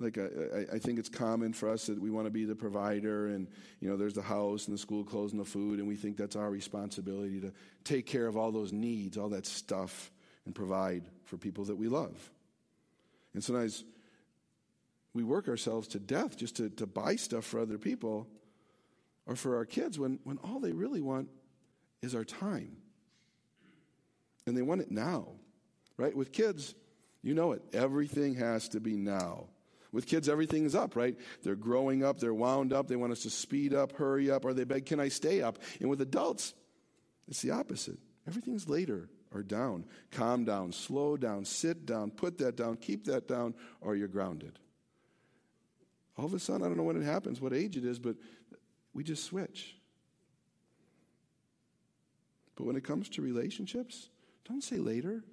Like 0.00 0.18
I, 0.18 0.76
I, 0.76 0.78
think 0.78 0.98
it's 0.98 1.10
common 1.10 1.52
for 1.52 1.68
us 1.68 1.86
that 1.86 2.00
we 2.00 2.10
want 2.10 2.26
to 2.26 2.30
be 2.30 2.46
the 2.46 2.54
provider, 2.54 3.26
and 3.26 3.46
you 3.80 3.88
know, 3.90 3.98
there's 3.98 4.14
the 4.14 4.22
house 4.22 4.66
and 4.66 4.74
the 4.74 4.80
school 4.80 5.04
clothes 5.04 5.32
and 5.32 5.40
the 5.40 5.44
food, 5.44 5.78
and 5.78 5.86
we 5.86 5.94
think 5.94 6.16
that's 6.16 6.36
our 6.36 6.50
responsibility 6.50 7.38
to 7.40 7.52
take 7.84 8.06
care 8.06 8.26
of 8.26 8.36
all 8.36 8.50
those 8.50 8.72
needs, 8.72 9.18
all 9.18 9.28
that 9.28 9.46
stuff, 9.46 10.10
and 10.46 10.54
provide 10.54 11.04
for 11.24 11.36
people 11.36 11.64
that 11.64 11.76
we 11.76 11.86
love. 11.86 12.30
And 13.34 13.44
sometimes 13.44 13.84
we 15.12 15.22
work 15.22 15.48
ourselves 15.48 15.88
to 15.88 15.98
death 15.98 16.36
just 16.36 16.56
to, 16.56 16.70
to 16.70 16.86
buy 16.86 17.16
stuff 17.16 17.44
for 17.44 17.60
other 17.60 17.78
people 17.78 18.26
or 19.26 19.36
for 19.36 19.56
our 19.56 19.64
kids 19.64 19.98
when, 19.98 20.18
when 20.24 20.38
all 20.38 20.60
they 20.60 20.72
really 20.72 21.00
want 21.00 21.28
is 22.02 22.14
our 22.14 22.24
time. 22.24 22.76
And 24.46 24.56
they 24.56 24.62
want 24.62 24.80
it 24.80 24.90
now, 24.90 25.28
right? 25.96 26.16
With 26.16 26.32
kids, 26.32 26.74
you 27.22 27.34
know 27.34 27.52
it. 27.52 27.62
Everything 27.72 28.34
has 28.36 28.68
to 28.70 28.80
be 28.80 28.96
now. 28.96 29.48
With 29.92 30.06
kids, 30.06 30.28
everything 30.28 30.64
is 30.64 30.74
up, 30.74 30.94
right? 30.94 31.16
They're 31.42 31.56
growing 31.56 32.04
up, 32.04 32.20
they're 32.20 32.34
wound 32.34 32.72
up, 32.72 32.86
they 32.86 32.96
want 32.96 33.12
us 33.12 33.22
to 33.22 33.30
speed 33.30 33.74
up, 33.74 33.92
hurry 33.92 34.30
up, 34.30 34.44
or 34.44 34.54
they 34.54 34.64
beg, 34.64 34.86
Can 34.86 35.00
I 35.00 35.08
stay 35.08 35.42
up? 35.42 35.58
And 35.80 35.90
with 35.90 36.00
adults, 36.00 36.54
it's 37.28 37.42
the 37.42 37.50
opposite. 37.50 37.98
Everything's 38.26 38.68
later 38.68 39.08
or 39.34 39.42
down. 39.42 39.84
Calm 40.10 40.44
down, 40.44 40.72
slow 40.72 41.16
down, 41.16 41.44
sit 41.44 41.86
down, 41.86 42.10
put 42.10 42.38
that 42.38 42.56
down, 42.56 42.76
keep 42.76 43.06
that 43.06 43.26
down, 43.26 43.54
or 43.80 43.96
you're 43.96 44.08
grounded. 44.08 44.58
All 46.16 46.26
of 46.26 46.34
a 46.34 46.38
sudden, 46.38 46.62
I 46.62 46.66
don't 46.66 46.76
know 46.76 46.82
when 46.82 47.00
it 47.00 47.04
happens, 47.04 47.40
what 47.40 47.52
age 47.52 47.76
it 47.76 47.84
is, 47.84 47.98
but 47.98 48.16
we 48.92 49.02
just 49.04 49.24
switch. 49.24 49.76
But 52.56 52.66
when 52.66 52.76
it 52.76 52.84
comes 52.84 53.08
to 53.10 53.22
relationships, 53.22 54.10
don't 54.46 54.62
say 54.62 54.76
later. 54.76 55.24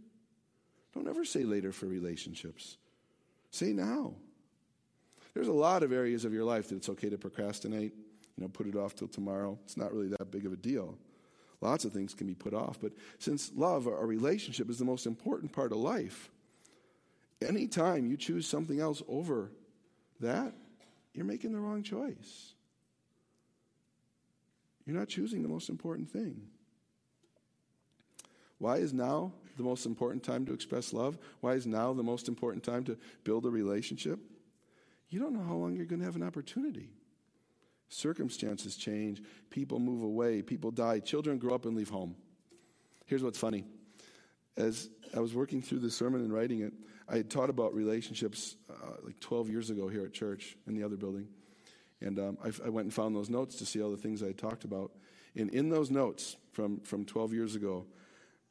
Don't 0.93 1.07
ever 1.07 1.25
say 1.25 1.43
later 1.43 1.71
for 1.71 1.87
relationships. 1.87 2.77
Say 3.51 3.73
now. 3.73 4.13
There's 5.38 5.50
a 5.50 5.54
lot 5.54 5.84
of 5.84 5.93
areas 5.93 6.26
of 6.26 6.34
your 6.34 6.45
life 6.45 6.69
that 6.69 6.78
it's 6.78 6.89
okay 6.89 7.12
to 7.12 7.17
procrastinate, 7.19 7.93
you 7.93 8.43
know, 8.43 8.47
put 8.47 8.65
it 8.65 8.76
off 8.76 8.95
till 8.95 9.08
tomorrow. 9.08 9.56
It's 9.65 9.78
not 9.78 9.93
really 9.93 10.08
that 10.08 10.32
big 10.32 10.47
of 10.47 10.52
a 10.52 10.58
deal. 10.58 10.97
Lots 11.62 11.86
of 11.86 11.93
things 11.93 12.15
can 12.15 12.26
be 12.26 12.34
put 12.34 12.56
off, 12.56 12.80
but 12.82 12.93
since 13.19 13.52
love, 13.56 13.86
or 13.86 14.02
a 14.02 14.06
relationship, 14.08 14.67
is 14.67 14.80
the 14.80 14.86
most 14.86 15.06
important 15.06 15.52
part 15.52 15.71
of 15.71 15.78
life, 15.78 16.32
anytime 17.39 18.08
you 18.08 18.17
choose 18.17 18.47
something 18.47 18.80
else 18.80 19.04
over 19.08 19.52
that, 20.21 20.56
you're 21.13 21.23
making 21.23 21.52
the 21.52 21.60
wrong 21.60 21.84
choice. 21.84 22.56
You're 24.88 24.97
not 24.97 25.08
choosing 25.08 25.43
the 25.43 25.50
most 25.50 25.69
important 25.69 26.10
thing. 26.10 26.47
Why 28.58 28.78
is 28.78 28.91
now 28.91 29.34
the 29.56 29.62
most 29.62 29.86
important 29.86 30.23
time 30.23 30.47
to 30.47 30.54
express 30.54 30.93
love? 30.93 31.19
Why 31.41 31.54
is 31.54 31.67
now 31.67 31.93
the 31.93 32.02
most 32.02 32.28
important 32.28 32.63
time 32.63 32.86
to 32.86 32.97
build 33.23 33.45
a 33.45 33.52
relationship? 33.52 34.19
You 35.09 35.19
don't 35.19 35.33
know 35.33 35.43
how 35.43 35.55
long 35.55 35.75
you're 35.75 35.85
going 35.85 35.99
to 35.99 36.05
have 36.05 36.15
an 36.15 36.23
opportunity. 36.23 36.89
Circumstances 37.89 38.75
change, 38.75 39.21
people 39.49 39.79
move 39.79 40.03
away, 40.03 40.41
people 40.41 40.71
die, 40.71 40.99
children 40.99 41.37
grow 41.37 41.55
up 41.55 41.65
and 41.65 41.75
leave 41.75 41.89
home. 41.89 42.15
Here's 43.05 43.23
what's 43.23 43.39
funny. 43.39 43.63
As 44.57 44.89
I 45.15 45.19
was 45.19 45.33
working 45.33 45.61
through 45.61 45.79
the 45.79 45.91
sermon 45.91 46.21
and 46.21 46.33
writing 46.33 46.61
it, 46.61 46.73
I 47.07 47.15
had 47.15 47.29
taught 47.29 47.49
about 47.49 47.73
relationships 47.73 48.57
uh, 48.69 48.95
like 49.03 49.19
12 49.21 49.49
years 49.49 49.69
ago 49.69 49.87
here 49.87 50.03
at 50.03 50.11
church 50.11 50.57
in 50.67 50.75
the 50.75 50.83
other 50.83 50.97
building. 50.97 51.27
And 52.01 52.19
um, 52.19 52.37
I, 52.43 52.51
I, 52.65 52.69
went 52.69 52.85
and 52.85 52.93
found 52.93 53.15
those 53.15 53.29
notes 53.29 53.55
to 53.55 53.65
see 53.65 53.81
all 53.81 53.89
the 53.89 53.97
things 53.97 54.21
I 54.21 54.27
had 54.27 54.37
talked 54.37 54.65
about. 54.65 54.91
And 55.35 55.49
in 55.51 55.69
those 55.69 55.89
notes 55.89 56.35
from, 56.51 56.81
from 56.81 57.05
12 57.05 57.33
years 57.33 57.55
ago, 57.55 57.85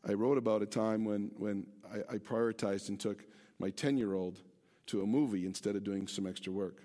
I 0.08 0.14
wrote 0.14 0.38
about 0.38 0.62
a 0.62 0.66
time 0.66 1.04
when, 1.04 1.30
when 1.36 1.66
I, 1.92 2.14
I 2.14 2.18
prioritized 2.18 2.88
and 2.88 2.98
took 2.98 3.24
my 3.58 3.70
10 3.70 3.98
year 3.98 4.14
old 4.14 4.40
to 4.86 5.02
a 5.02 5.06
movie 5.06 5.46
instead 5.46 5.76
of 5.76 5.84
doing 5.84 6.06
some 6.06 6.26
extra 6.26 6.52
work, 6.52 6.82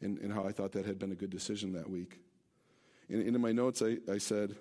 and, 0.00 0.18
and 0.18 0.32
how 0.32 0.44
I 0.44 0.52
thought 0.52 0.72
that 0.72 0.86
had 0.86 0.98
been 0.98 1.12
a 1.12 1.16
good 1.16 1.30
decision 1.30 1.72
that 1.72 1.88
week. 1.88 2.20
And, 3.08 3.22
and 3.22 3.34
in 3.34 3.40
my 3.40 3.52
notes, 3.52 3.82
I, 3.82 3.98
I 4.10 4.18
said, 4.18 4.56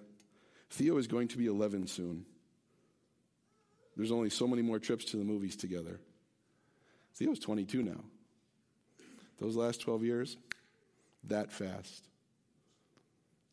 Theo 0.69 0.97
is 0.97 1.07
going 1.07 1.27
to 1.29 1.37
be 1.37 1.47
11 1.47 1.87
soon. 1.87 2.25
There's 3.95 4.11
only 4.11 4.29
so 4.29 4.47
many 4.47 4.61
more 4.61 4.79
trips 4.79 5.05
to 5.05 5.17
the 5.17 5.23
movies 5.23 5.55
together. 5.55 5.99
Theo's 7.15 7.39
22 7.39 7.81
now. 7.81 8.03
Those 9.39 9.55
last 9.55 9.81
12 9.81 10.03
years, 10.03 10.37
that 11.23 11.51
fast. 11.51 12.07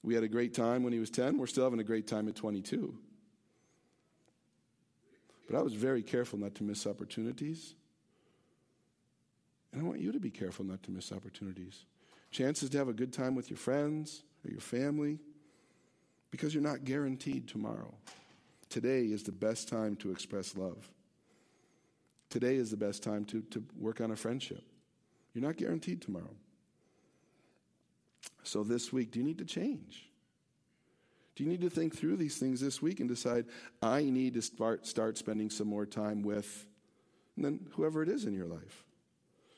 We 0.03 0.15
had 0.15 0.23
a 0.23 0.29
great 0.29 0.55
time 0.55 0.83
when 0.83 0.93
he 0.93 0.99
was 0.99 1.11
10. 1.11 1.39
We're 1.39 1.47
still 1.47 1.65
having 1.65 1.81
a 1.81 1.85
great 1.85 2.07
time 2.07 2.29
at 2.29 2.37
22. 2.37 2.95
But 5.49 5.59
I 5.59 5.63
was 5.63 5.75
very 5.75 6.03
careful 6.03 6.39
not 6.39 6.55
to 6.57 6.63
miss 6.63 6.87
opportunities 6.87 7.75
and 9.75 9.83
I 9.83 9.87
want 9.87 10.01
you 10.01 10.13
to 10.13 10.21
be 10.21 10.31
careful 10.31 10.65
not 10.65 10.85
to 10.85 10.93
miss 10.93 11.11
opportunities. 11.11 11.85
Chances 12.31 12.71
to 12.71 12.79
have 12.79 12.89
a 12.89 12.93
good 12.93 13.13
time 13.13 13.35
with 13.35 13.51
your 13.51 13.57
friends 13.57 14.23
or 14.47 14.53
your 14.53 14.61
family 14.61 15.19
because 16.31 16.55
you're 16.55 16.63
not 16.63 16.85
guaranteed 16.85 17.49
tomorrow. 17.49 17.93
Today 18.71 19.03
is 19.03 19.25
the 19.25 19.33
best 19.33 19.69
time 19.69 19.97
to 19.97 20.13
express 20.13 20.57
love. 20.57 20.89
Today 22.31 22.55
is 22.55 22.71
the 22.71 22.77
best 22.77 23.03
time 23.03 23.25
to, 23.27 23.43
to 23.51 23.65
work 23.77 24.01
on 24.01 24.13
a 24.13 24.17
friendship. 24.17 24.63
You're 25.33 25.45
not 25.45 25.57
guaranteed 25.57 26.01
tomorrow. 26.01 26.35
So, 28.45 28.63
this 28.63 28.93
week, 28.93 29.11
do 29.11 29.19
you 29.19 29.25
need 29.25 29.39
to 29.39 29.45
change? 29.45 30.09
Do 31.35 31.43
you 31.43 31.51
need 31.51 31.63
to 31.63 31.71
think 31.71 31.97
through 31.97 32.17
these 32.17 32.37
things 32.37 32.61
this 32.61 32.81
week 32.81 33.01
and 33.01 33.09
decide, 33.09 33.47
I 33.83 34.05
need 34.05 34.35
to 34.35 34.43
start, 34.43 34.87
start 34.87 35.19
spending 35.19 35.51
some 35.51 35.67
more 35.67 35.87
time 35.87 36.23
with, 36.23 36.67
and 37.37 37.45
then 37.45 37.67
whoever 37.73 38.03
it 38.03 38.09
is 38.09 38.25
in 38.25 38.35
your 38.35 38.47
life? 38.47 38.85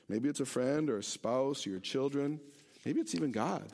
Maybe 0.08 0.28
it's 0.28 0.40
a 0.40 0.46
friend 0.46 0.88
or 0.88 0.98
a 0.98 1.02
spouse 1.02 1.66
or 1.66 1.70
your 1.70 1.80
children. 1.80 2.40
Maybe 2.84 3.00
it's 3.00 3.14
even 3.14 3.32
God. 3.32 3.66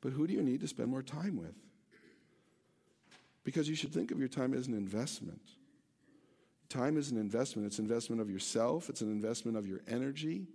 But 0.00 0.12
who 0.12 0.26
do 0.26 0.34
you 0.34 0.42
need 0.42 0.60
to 0.60 0.68
spend 0.68 0.90
more 0.90 1.02
time 1.02 1.36
with? 1.36 1.54
Because 3.44 3.68
you 3.68 3.74
should 3.74 3.92
think 3.92 4.10
of 4.10 4.18
your 4.18 4.28
time 4.28 4.54
as 4.54 4.66
an 4.66 4.74
investment. 4.74 5.40
Time 6.68 6.96
is 6.96 7.10
an 7.10 7.18
investment. 7.18 7.66
It's 7.66 7.78
an 7.78 7.84
investment 7.84 8.20
of 8.20 8.30
yourself, 8.30 8.88
it's 8.88 9.00
an 9.00 9.12
investment 9.12 9.56
of 9.56 9.66
your 9.66 9.80
energy. 9.86 10.46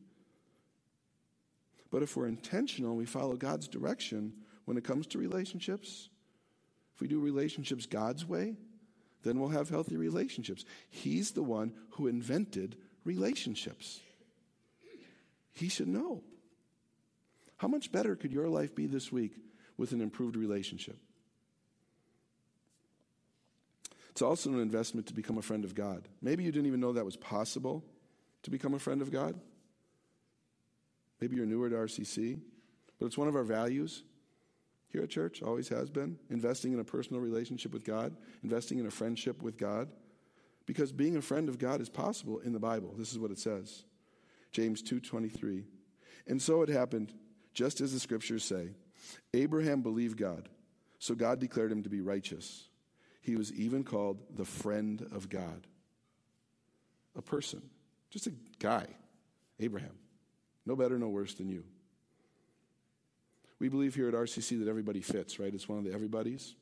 But 1.91 2.03
if 2.03 2.15
we're 2.15 2.27
intentional 2.27 2.91
and 2.91 2.99
we 2.99 3.05
follow 3.05 3.35
God's 3.35 3.67
direction 3.67 4.33
when 4.65 4.77
it 4.77 4.83
comes 4.83 5.07
to 5.07 5.17
relationships, 5.17 6.09
if 6.93 7.01
we 7.01 7.07
do 7.07 7.19
relationships 7.19 7.85
God's 7.85 8.25
way, 8.25 8.57
then 9.23 9.39
we'll 9.39 9.49
have 9.49 9.69
healthy 9.69 9.97
relationships. 9.97 10.65
He's 10.89 11.31
the 11.31 11.43
one 11.43 11.73
who 11.91 12.07
invented 12.07 12.77
relationships. 13.03 14.01
He 15.53 15.69
should 15.69 15.87
know. 15.87 16.23
How 17.57 17.67
much 17.67 17.91
better 17.91 18.15
could 18.15 18.31
your 18.31 18.47
life 18.47 18.73
be 18.73 18.87
this 18.87 19.11
week 19.11 19.33
with 19.77 19.91
an 19.91 20.01
improved 20.01 20.35
relationship? 20.35 20.97
It's 24.11 24.21
also 24.21 24.49
an 24.49 24.61
investment 24.61 25.07
to 25.07 25.13
become 25.13 25.37
a 25.37 25.41
friend 25.41 25.63
of 25.63 25.75
God. 25.75 26.07
Maybe 26.21 26.43
you 26.43 26.51
didn't 26.51 26.67
even 26.67 26.79
know 26.79 26.93
that 26.93 27.05
was 27.05 27.15
possible 27.15 27.85
to 28.43 28.49
become 28.49 28.73
a 28.73 28.79
friend 28.79 29.01
of 29.01 29.11
God. 29.11 29.39
Maybe 31.21 31.35
you're 31.35 31.45
newer 31.45 31.69
to 31.69 31.75
RCC, 31.75 32.39
but 32.99 33.05
it's 33.05 33.17
one 33.17 33.27
of 33.27 33.35
our 33.35 33.43
values 33.43 34.03
here 34.89 35.03
at 35.03 35.09
church, 35.09 35.41
always 35.41 35.69
has 35.69 35.89
been, 35.89 36.17
investing 36.29 36.73
in 36.73 36.79
a 36.79 36.83
personal 36.83 37.21
relationship 37.21 37.73
with 37.73 37.83
God, 37.83 38.15
investing 38.43 38.79
in 38.79 38.87
a 38.87 38.91
friendship 38.91 39.41
with 39.41 39.57
God. 39.57 39.89
Because 40.65 40.91
being 40.91 41.15
a 41.15 41.21
friend 41.21 41.49
of 41.49 41.57
God 41.57 41.81
is 41.81 41.89
possible 41.89 42.39
in 42.39 42.53
the 42.53 42.59
Bible. 42.59 42.93
This 42.97 43.11
is 43.11 43.19
what 43.19 43.31
it 43.31 43.39
says. 43.39 43.83
James 44.51 44.81
2:23. 44.81 45.65
And 46.27 46.41
so 46.41 46.61
it 46.61 46.69
happened 46.69 47.13
just 47.53 47.81
as 47.81 47.93
the 47.93 47.99
scriptures 47.99 48.43
say. 48.43 48.75
Abraham 49.33 49.81
believed 49.81 50.17
God, 50.17 50.49
so 50.99 51.15
God 51.15 51.39
declared 51.39 51.71
him 51.71 51.83
to 51.83 51.89
be 51.89 52.01
righteous. 52.01 52.67
He 53.21 53.35
was 53.35 53.51
even 53.53 53.83
called 53.83 54.35
the 54.35 54.45
friend 54.45 55.01
of 55.11 55.29
God. 55.29 55.67
A 57.15 57.21
person, 57.21 57.61
just 58.09 58.27
a 58.27 58.33
guy, 58.59 58.87
Abraham. 59.59 59.97
No 60.65 60.75
better, 60.75 60.97
no 60.99 61.09
worse 61.09 61.33
than 61.33 61.49
you. 61.49 61.63
We 63.59 63.67
believe 63.67 63.95
here 63.95 64.07
at 64.07 64.13
RCC 64.13 64.59
that 64.59 64.69
everybody 64.69 65.01
fits, 65.01 65.39
right? 65.39 65.53
It's 65.53 65.67
one 65.67 65.79
of 65.79 65.83
the 65.83 65.93
everybody's. 65.93 66.55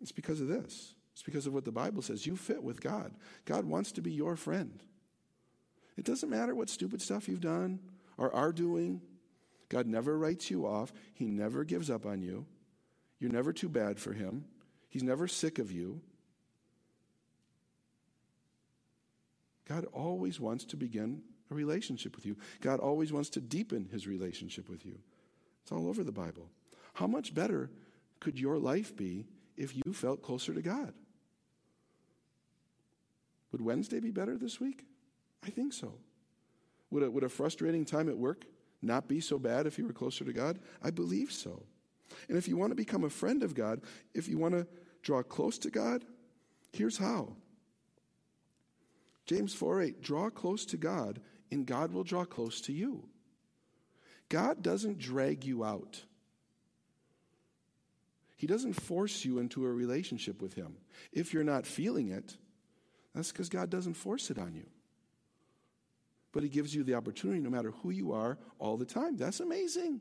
It's 0.00 0.12
because 0.12 0.40
of 0.40 0.48
this. 0.48 0.94
It's 1.12 1.22
because 1.22 1.46
of 1.46 1.52
what 1.52 1.64
the 1.64 1.72
Bible 1.72 2.02
says. 2.02 2.26
You 2.26 2.36
fit 2.36 2.62
with 2.62 2.80
God. 2.80 3.12
God 3.44 3.64
wants 3.64 3.92
to 3.92 4.00
be 4.00 4.12
your 4.12 4.36
friend. 4.36 4.82
It 5.96 6.04
doesn't 6.04 6.30
matter 6.30 6.54
what 6.54 6.70
stupid 6.70 7.02
stuff 7.02 7.28
you've 7.28 7.40
done 7.40 7.80
or 8.16 8.34
are 8.34 8.52
doing. 8.52 9.00
God 9.68 9.86
never 9.86 10.16
writes 10.18 10.50
you 10.50 10.66
off. 10.66 10.92
He 11.14 11.26
never 11.26 11.64
gives 11.64 11.90
up 11.90 12.06
on 12.06 12.22
you. 12.22 12.46
You're 13.18 13.32
never 13.32 13.52
too 13.52 13.68
bad 13.68 13.98
for 13.98 14.12
Him. 14.12 14.44
He's 14.88 15.02
never 15.02 15.28
sick 15.28 15.58
of 15.58 15.70
you. 15.70 16.00
God 19.68 19.86
always 19.92 20.40
wants 20.40 20.64
to 20.64 20.76
begin 20.76 21.22
a 21.50 21.54
relationship 21.54 22.16
with 22.16 22.26
you. 22.26 22.36
God 22.60 22.80
always 22.80 23.12
wants 23.12 23.30
to 23.30 23.40
deepen 23.40 23.88
his 23.90 24.06
relationship 24.06 24.68
with 24.68 24.84
you. 24.84 24.98
It's 25.62 25.70
all 25.70 25.88
over 25.88 26.02
the 26.02 26.10
Bible. 26.10 26.50
How 26.94 27.06
much 27.06 27.34
better 27.34 27.70
could 28.18 28.38
your 28.38 28.58
life 28.58 28.96
be 28.96 29.26
if 29.56 29.76
you 29.76 29.92
felt 29.92 30.22
closer 30.22 30.52
to 30.54 30.62
God? 30.62 30.92
Would 33.52 33.60
Wednesday 33.60 34.00
be 34.00 34.10
better 34.10 34.36
this 34.36 34.60
week? 34.60 34.86
I 35.44 35.50
think 35.50 35.72
so. 35.72 35.94
Would 36.90 37.02
a, 37.02 37.10
would 37.10 37.24
a 37.24 37.28
frustrating 37.28 37.84
time 37.84 38.08
at 38.08 38.18
work 38.18 38.44
not 38.82 39.08
be 39.08 39.20
so 39.20 39.38
bad 39.38 39.66
if 39.66 39.78
you 39.78 39.86
were 39.86 39.92
closer 39.92 40.24
to 40.24 40.32
God? 40.32 40.58
I 40.82 40.90
believe 40.90 41.32
so. 41.32 41.62
And 42.28 42.36
if 42.36 42.48
you 42.48 42.56
want 42.56 42.72
to 42.72 42.76
become 42.76 43.04
a 43.04 43.10
friend 43.10 43.42
of 43.42 43.54
God, 43.54 43.80
if 44.14 44.28
you 44.28 44.38
want 44.38 44.54
to 44.54 44.66
draw 45.02 45.22
close 45.22 45.58
to 45.58 45.70
God, 45.70 46.04
here's 46.72 46.98
how. 46.98 47.36
James 49.26 49.54
4 49.54 49.82
8, 49.82 50.02
draw 50.02 50.28
close 50.28 50.64
to 50.66 50.76
God, 50.76 51.20
and 51.52 51.66
God 51.66 51.92
will 51.92 52.04
draw 52.04 52.24
close 52.24 52.60
to 52.62 52.72
you. 52.72 53.08
God 54.28 54.62
doesn't 54.62 54.98
drag 54.98 55.44
you 55.44 55.64
out. 55.64 56.02
He 58.36 58.46
doesn't 58.46 58.72
force 58.72 59.24
you 59.24 59.38
into 59.38 59.64
a 59.66 59.70
relationship 59.70 60.40
with 60.40 60.54
Him. 60.54 60.76
If 61.12 61.34
you're 61.34 61.44
not 61.44 61.66
feeling 61.66 62.08
it, 62.08 62.36
that's 63.14 63.30
because 63.30 63.48
God 63.48 63.70
doesn't 63.70 63.94
force 63.94 64.30
it 64.30 64.38
on 64.38 64.54
you. 64.54 64.66
But 66.32 66.42
He 66.42 66.48
gives 66.48 66.74
you 66.74 66.84
the 66.84 66.94
opportunity, 66.94 67.40
no 67.40 67.50
matter 67.50 67.72
who 67.82 67.90
you 67.90 68.12
are, 68.12 68.38
all 68.58 68.76
the 68.76 68.84
time. 68.84 69.16
That's 69.16 69.40
amazing. 69.40 70.00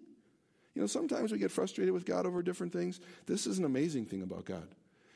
You 0.75 0.81
know, 0.81 0.87
sometimes 0.87 1.31
we 1.31 1.39
get 1.39 1.51
frustrated 1.51 1.93
with 1.93 2.05
God 2.05 2.25
over 2.25 2.43
different 2.43 2.71
things. 2.71 2.99
This 3.25 3.47
is 3.47 3.57
an 3.57 3.65
amazing 3.65 4.05
thing 4.05 4.21
about 4.21 4.45
God. 4.45 4.67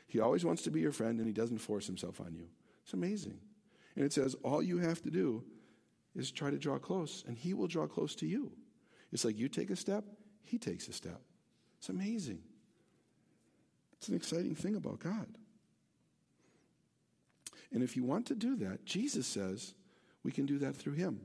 He 0.08 0.20
always 0.20 0.44
wants 0.44 0.62
to 0.62 0.70
be 0.70 0.80
your 0.80 0.92
friend 0.92 1.18
and 1.18 1.26
He 1.26 1.32
doesn't 1.32 1.58
force 1.58 1.86
Himself 1.86 2.20
on 2.20 2.34
you. 2.34 2.48
It's 2.82 2.92
amazing. 2.92 3.38
And 3.96 4.04
it 4.04 4.12
says, 4.12 4.34
all 4.42 4.62
you 4.62 4.78
have 4.78 5.00
to 5.02 5.10
do 5.10 5.44
is 6.14 6.30
try 6.30 6.50
to 6.50 6.58
draw 6.58 6.78
close, 6.78 7.24
and 7.26 7.36
He 7.36 7.54
will 7.54 7.66
draw 7.66 7.86
close 7.86 8.14
to 8.16 8.26
you. 8.26 8.52
It's 9.12 9.24
like 9.24 9.38
you 9.38 9.48
take 9.48 9.70
a 9.70 9.76
step, 9.76 10.04
He 10.42 10.58
takes 10.58 10.88
a 10.88 10.92
step. 10.92 11.20
It's 11.78 11.88
amazing. 11.88 12.40
It's 13.98 14.08
an 14.08 14.16
exciting 14.16 14.54
thing 14.54 14.76
about 14.76 14.98
God. 14.98 15.26
And 17.72 17.82
if 17.82 17.96
you 17.96 18.04
want 18.04 18.26
to 18.26 18.34
do 18.34 18.56
that, 18.56 18.84
Jesus 18.84 19.26
says 19.26 19.74
we 20.24 20.32
can 20.32 20.46
do 20.46 20.58
that 20.58 20.76
through 20.76 20.94
Him. 20.94 21.20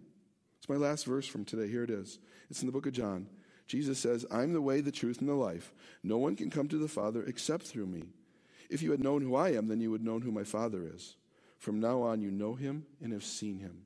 It's 0.60 0.70
my 0.70 0.76
last 0.76 1.06
verse 1.06 1.26
from 1.26 1.46
today. 1.46 1.68
Here 1.70 1.84
it 1.84 1.90
is. 1.90 2.20
It's 2.50 2.62
in 2.62 2.68
the 2.68 2.74
book 2.74 2.86
of 2.86 2.94
John. 2.94 3.28
Jesus 3.66 4.00
says, 4.00 4.26
I'm 4.32 4.54
the 4.54 4.62
way, 4.62 4.82
the 4.82 4.92
truth, 4.92 5.20
and 5.20 5.30
the 5.30 5.34
life. 5.34 5.74
No 6.04 6.18
one 6.18 6.36
can 6.36 6.50
come 6.50 6.68
to 6.68 6.78
the 6.78 6.88
Father 6.88 7.24
except 7.24 7.66
through 7.66 7.86
me. 7.86 8.04
If 8.70 8.82
you 8.82 8.92
had 8.92 9.00
known 9.00 9.22
who 9.22 9.36
I 9.36 9.50
am, 9.50 9.68
then 9.68 9.80
you 9.80 9.92
would 9.92 10.04
know 10.04 10.20
who 10.20 10.32
my 10.32 10.44
Father 10.44 10.90
is. 10.94 11.16
From 11.58 11.80
now 11.80 12.02
on, 12.02 12.22
you 12.22 12.32
know 12.32 12.56
him 12.56 12.86
and 13.02 13.14
have 13.14 13.24
seen 13.24 13.60
him. 13.60 13.84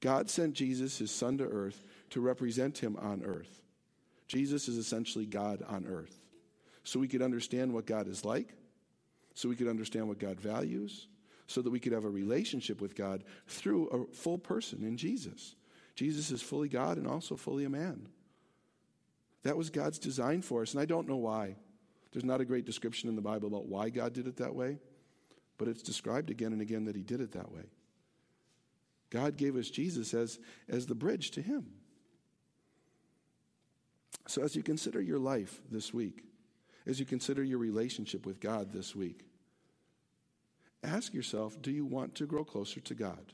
God 0.00 0.30
sent 0.30 0.54
Jesus, 0.54 0.98
his 0.98 1.10
son, 1.10 1.38
to 1.38 1.44
earth 1.44 1.84
to 2.10 2.20
represent 2.20 2.78
him 2.78 2.96
on 2.96 3.22
earth. 3.24 3.62
Jesus 4.26 4.68
is 4.68 4.76
essentially 4.76 5.26
God 5.26 5.62
on 5.68 5.86
earth. 5.86 6.20
So 6.84 6.98
we 6.98 7.08
could 7.08 7.22
understand 7.22 7.72
what 7.72 7.86
God 7.86 8.08
is 8.08 8.24
like, 8.24 8.54
so 9.34 9.48
we 9.48 9.56
could 9.56 9.68
understand 9.68 10.08
what 10.08 10.18
God 10.18 10.40
values, 10.40 11.06
so 11.50 11.60
that 11.60 11.70
we 11.70 11.80
could 11.80 11.92
have 11.92 12.04
a 12.04 12.10
relationship 12.10 12.80
with 12.80 12.94
God 12.94 13.24
through 13.48 13.88
a 13.88 14.14
full 14.14 14.38
person 14.38 14.84
in 14.84 14.96
Jesus. 14.96 15.56
Jesus 15.96 16.30
is 16.30 16.40
fully 16.40 16.68
God 16.68 16.96
and 16.96 17.08
also 17.08 17.34
fully 17.34 17.64
a 17.64 17.70
man. 17.70 18.06
That 19.42 19.56
was 19.56 19.68
God's 19.68 19.98
design 19.98 20.42
for 20.42 20.62
us, 20.62 20.72
and 20.72 20.80
I 20.80 20.84
don't 20.84 21.08
know 21.08 21.16
why. 21.16 21.56
There's 22.12 22.24
not 22.24 22.40
a 22.40 22.44
great 22.44 22.66
description 22.66 23.08
in 23.08 23.16
the 23.16 23.22
Bible 23.22 23.48
about 23.48 23.66
why 23.66 23.90
God 23.90 24.12
did 24.12 24.28
it 24.28 24.36
that 24.36 24.54
way, 24.54 24.78
but 25.58 25.66
it's 25.66 25.82
described 25.82 26.30
again 26.30 26.52
and 26.52 26.62
again 26.62 26.84
that 26.84 26.94
He 26.94 27.02
did 27.02 27.20
it 27.20 27.32
that 27.32 27.50
way. 27.50 27.64
God 29.10 29.36
gave 29.36 29.56
us 29.56 29.70
Jesus 29.70 30.14
as, 30.14 30.38
as 30.68 30.86
the 30.86 30.94
bridge 30.94 31.32
to 31.32 31.42
Him. 31.42 31.66
So, 34.28 34.42
as 34.42 34.54
you 34.54 34.62
consider 34.62 35.00
your 35.00 35.18
life 35.18 35.60
this 35.68 35.92
week, 35.92 36.22
as 36.86 37.00
you 37.00 37.06
consider 37.06 37.42
your 37.42 37.58
relationship 37.58 38.24
with 38.24 38.38
God 38.38 38.72
this 38.72 38.94
week, 38.94 39.24
ask 40.82 41.12
yourself 41.14 41.60
do 41.60 41.70
you 41.70 41.84
want 41.84 42.16
to 42.16 42.26
grow 42.26 42.44
closer 42.44 42.80
to 42.80 42.94
God? 42.94 43.32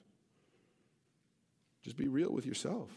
Just 1.83 1.97
be 1.97 2.09
real 2.09 2.33
with 2.33 2.47
yourself. 2.47 2.91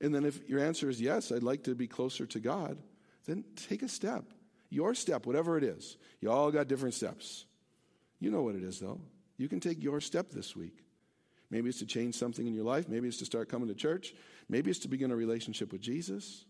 And 0.00 0.14
then, 0.14 0.24
if 0.24 0.48
your 0.48 0.60
answer 0.60 0.88
is 0.88 1.00
yes, 1.00 1.30
I'd 1.30 1.42
like 1.42 1.64
to 1.64 1.74
be 1.74 1.86
closer 1.86 2.26
to 2.26 2.40
God, 2.40 2.78
then 3.26 3.44
take 3.68 3.82
a 3.82 3.88
step. 3.88 4.24
Your 4.70 4.94
step, 4.94 5.26
whatever 5.26 5.58
it 5.58 5.64
is. 5.64 5.96
You 6.20 6.30
all 6.30 6.50
got 6.50 6.68
different 6.68 6.94
steps. 6.94 7.44
You 8.18 8.30
know 8.30 8.42
what 8.42 8.54
it 8.54 8.62
is, 8.62 8.78
though. 8.78 9.00
You 9.36 9.48
can 9.48 9.60
take 9.60 9.82
your 9.82 10.00
step 10.00 10.30
this 10.30 10.54
week. 10.54 10.84
Maybe 11.50 11.68
it's 11.68 11.80
to 11.80 11.86
change 11.86 12.14
something 12.14 12.46
in 12.46 12.54
your 12.54 12.64
life. 12.64 12.88
Maybe 12.88 13.08
it's 13.08 13.18
to 13.18 13.24
start 13.24 13.48
coming 13.48 13.68
to 13.68 13.74
church. 13.74 14.14
Maybe 14.48 14.70
it's 14.70 14.80
to 14.80 14.88
begin 14.88 15.10
a 15.10 15.16
relationship 15.16 15.72
with 15.72 15.80
Jesus. 15.80 16.44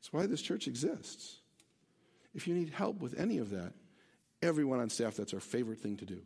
That's 0.00 0.12
why 0.12 0.26
this 0.26 0.42
church 0.42 0.66
exists. 0.66 1.40
If 2.34 2.48
you 2.48 2.54
need 2.54 2.70
help 2.70 3.00
with 3.00 3.18
any 3.18 3.38
of 3.38 3.50
that, 3.50 3.74
everyone 4.42 4.80
on 4.80 4.90
staff, 4.90 5.16
that's 5.16 5.34
our 5.34 5.40
favorite 5.40 5.78
thing 5.78 5.96
to 5.98 6.04
do. 6.04 6.20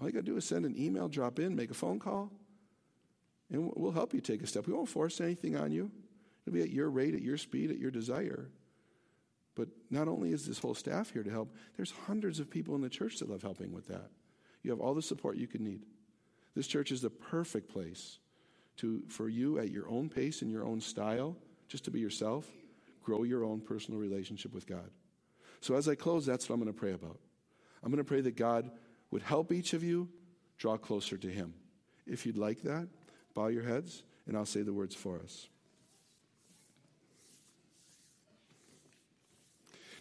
All 0.00 0.06
you 0.06 0.12
got 0.12 0.20
to 0.20 0.30
do 0.30 0.36
is 0.36 0.44
send 0.44 0.64
an 0.64 0.74
email, 0.76 1.08
drop 1.08 1.38
in, 1.38 1.54
make 1.54 1.70
a 1.70 1.74
phone 1.74 1.98
call, 1.98 2.32
and 3.50 3.70
we'll 3.76 3.92
help 3.92 4.14
you 4.14 4.20
take 4.20 4.42
a 4.42 4.46
step. 4.46 4.66
We 4.66 4.72
won't 4.72 4.88
force 4.88 5.20
anything 5.20 5.56
on 5.56 5.70
you. 5.70 5.90
It'll 6.46 6.54
be 6.54 6.62
at 6.62 6.70
your 6.70 6.90
rate, 6.90 7.14
at 7.14 7.22
your 7.22 7.36
speed, 7.36 7.70
at 7.70 7.78
your 7.78 7.90
desire. 7.90 8.48
But 9.54 9.68
not 9.90 10.08
only 10.08 10.32
is 10.32 10.46
this 10.46 10.58
whole 10.58 10.74
staff 10.74 11.12
here 11.12 11.22
to 11.22 11.30
help, 11.30 11.54
there's 11.76 11.92
hundreds 12.06 12.40
of 12.40 12.50
people 12.50 12.74
in 12.74 12.80
the 12.80 12.88
church 12.88 13.18
that 13.18 13.30
love 13.30 13.42
helping 13.42 13.72
with 13.72 13.86
that. 13.88 14.10
You 14.62 14.70
have 14.70 14.80
all 14.80 14.94
the 14.94 15.02
support 15.02 15.36
you 15.36 15.46
could 15.46 15.60
need. 15.60 15.82
This 16.56 16.66
church 16.66 16.90
is 16.90 17.02
the 17.02 17.10
perfect 17.10 17.72
place 17.72 18.18
to, 18.78 19.02
for 19.08 19.28
you 19.28 19.58
at 19.58 19.70
your 19.70 19.88
own 19.88 20.08
pace 20.08 20.42
and 20.42 20.50
your 20.50 20.64
own 20.64 20.80
style, 20.80 21.36
just 21.68 21.84
to 21.84 21.90
be 21.90 22.00
yourself, 22.00 22.46
grow 23.02 23.22
your 23.22 23.44
own 23.44 23.60
personal 23.60 24.00
relationship 24.00 24.52
with 24.52 24.66
God. 24.66 24.90
So 25.64 25.76
as 25.76 25.88
I 25.88 25.94
close, 25.94 26.26
that's 26.26 26.46
what 26.46 26.56
I'm 26.56 26.60
going 26.60 26.74
to 26.74 26.78
pray 26.78 26.92
about. 26.92 27.18
I'm 27.82 27.90
going 27.90 27.96
to 27.96 28.06
pray 28.06 28.20
that 28.20 28.36
God 28.36 28.70
would 29.10 29.22
help 29.22 29.50
each 29.50 29.72
of 29.72 29.82
you 29.82 30.10
draw 30.58 30.76
closer 30.76 31.16
to 31.16 31.26
Him. 31.26 31.54
If 32.06 32.26
you'd 32.26 32.36
like 32.36 32.60
that, 32.64 32.86
bow 33.32 33.46
your 33.46 33.62
heads, 33.62 34.02
and 34.26 34.36
I'll 34.36 34.44
say 34.44 34.60
the 34.60 34.74
words 34.74 34.94
for 34.94 35.18
us. 35.20 35.48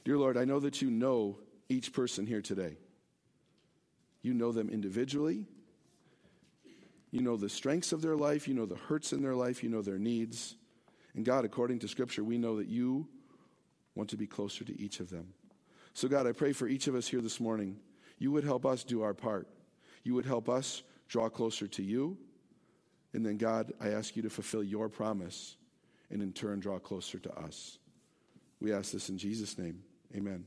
Dear 0.03 0.17
Lord, 0.17 0.35
I 0.35 0.43
know 0.43 0.59
that 0.59 0.81
you 0.81 0.91
know 0.91 1.39
each 1.69 1.93
person 1.93 2.27
here 2.27 2.41
today. 2.41 2.75
You 4.21 4.33
know 4.33 4.51
them 4.51 4.69
individually, 4.69 5.45
You 7.09 7.21
know 7.21 7.37
the 7.37 7.47
strengths 7.47 7.93
of 7.93 8.01
their 8.01 8.17
life. 8.17 8.49
You 8.49 8.53
know 8.53 8.65
the 8.65 8.75
hurts 8.75 9.13
in 9.13 9.21
their 9.21 9.35
life. 9.35 9.63
You 9.63 9.69
know 9.69 9.81
their 9.81 9.97
needs. 9.97 10.55
And 11.15 11.23
God, 11.23 11.45
according 11.45 11.79
to 11.79 11.87
Scripture, 11.87 12.23
we 12.25 12.37
know 12.37 12.57
that 12.57 12.67
you 12.67 13.07
want 13.95 14.09
to 14.09 14.17
be 14.17 14.27
closer 14.27 14.65
to 14.65 14.77
each 14.77 14.99
of 14.99 15.09
them. 15.09 15.33
So, 15.93 16.07
God, 16.07 16.27
I 16.27 16.31
pray 16.31 16.53
for 16.53 16.67
each 16.67 16.87
of 16.87 16.95
us 16.95 17.07
here 17.07 17.21
this 17.21 17.39
morning, 17.39 17.77
you 18.17 18.31
would 18.31 18.43
help 18.43 18.65
us 18.65 18.83
do 18.83 19.01
our 19.03 19.13
part. 19.13 19.47
You 20.03 20.15
would 20.15 20.25
help 20.25 20.49
us 20.49 20.83
draw 21.07 21.29
closer 21.29 21.67
to 21.67 21.83
you. 21.83 22.17
And 23.13 23.25
then, 23.25 23.37
God, 23.37 23.73
I 23.79 23.89
ask 23.89 24.15
you 24.15 24.23
to 24.23 24.29
fulfill 24.29 24.63
your 24.63 24.89
promise 24.89 25.55
and 26.09 26.21
in 26.21 26.33
turn 26.33 26.59
draw 26.59 26.79
closer 26.79 27.19
to 27.19 27.33
us. 27.37 27.77
We 28.59 28.73
ask 28.73 28.91
this 28.91 29.09
in 29.09 29.17
Jesus' 29.17 29.57
name. 29.57 29.83
Amen. 30.15 30.45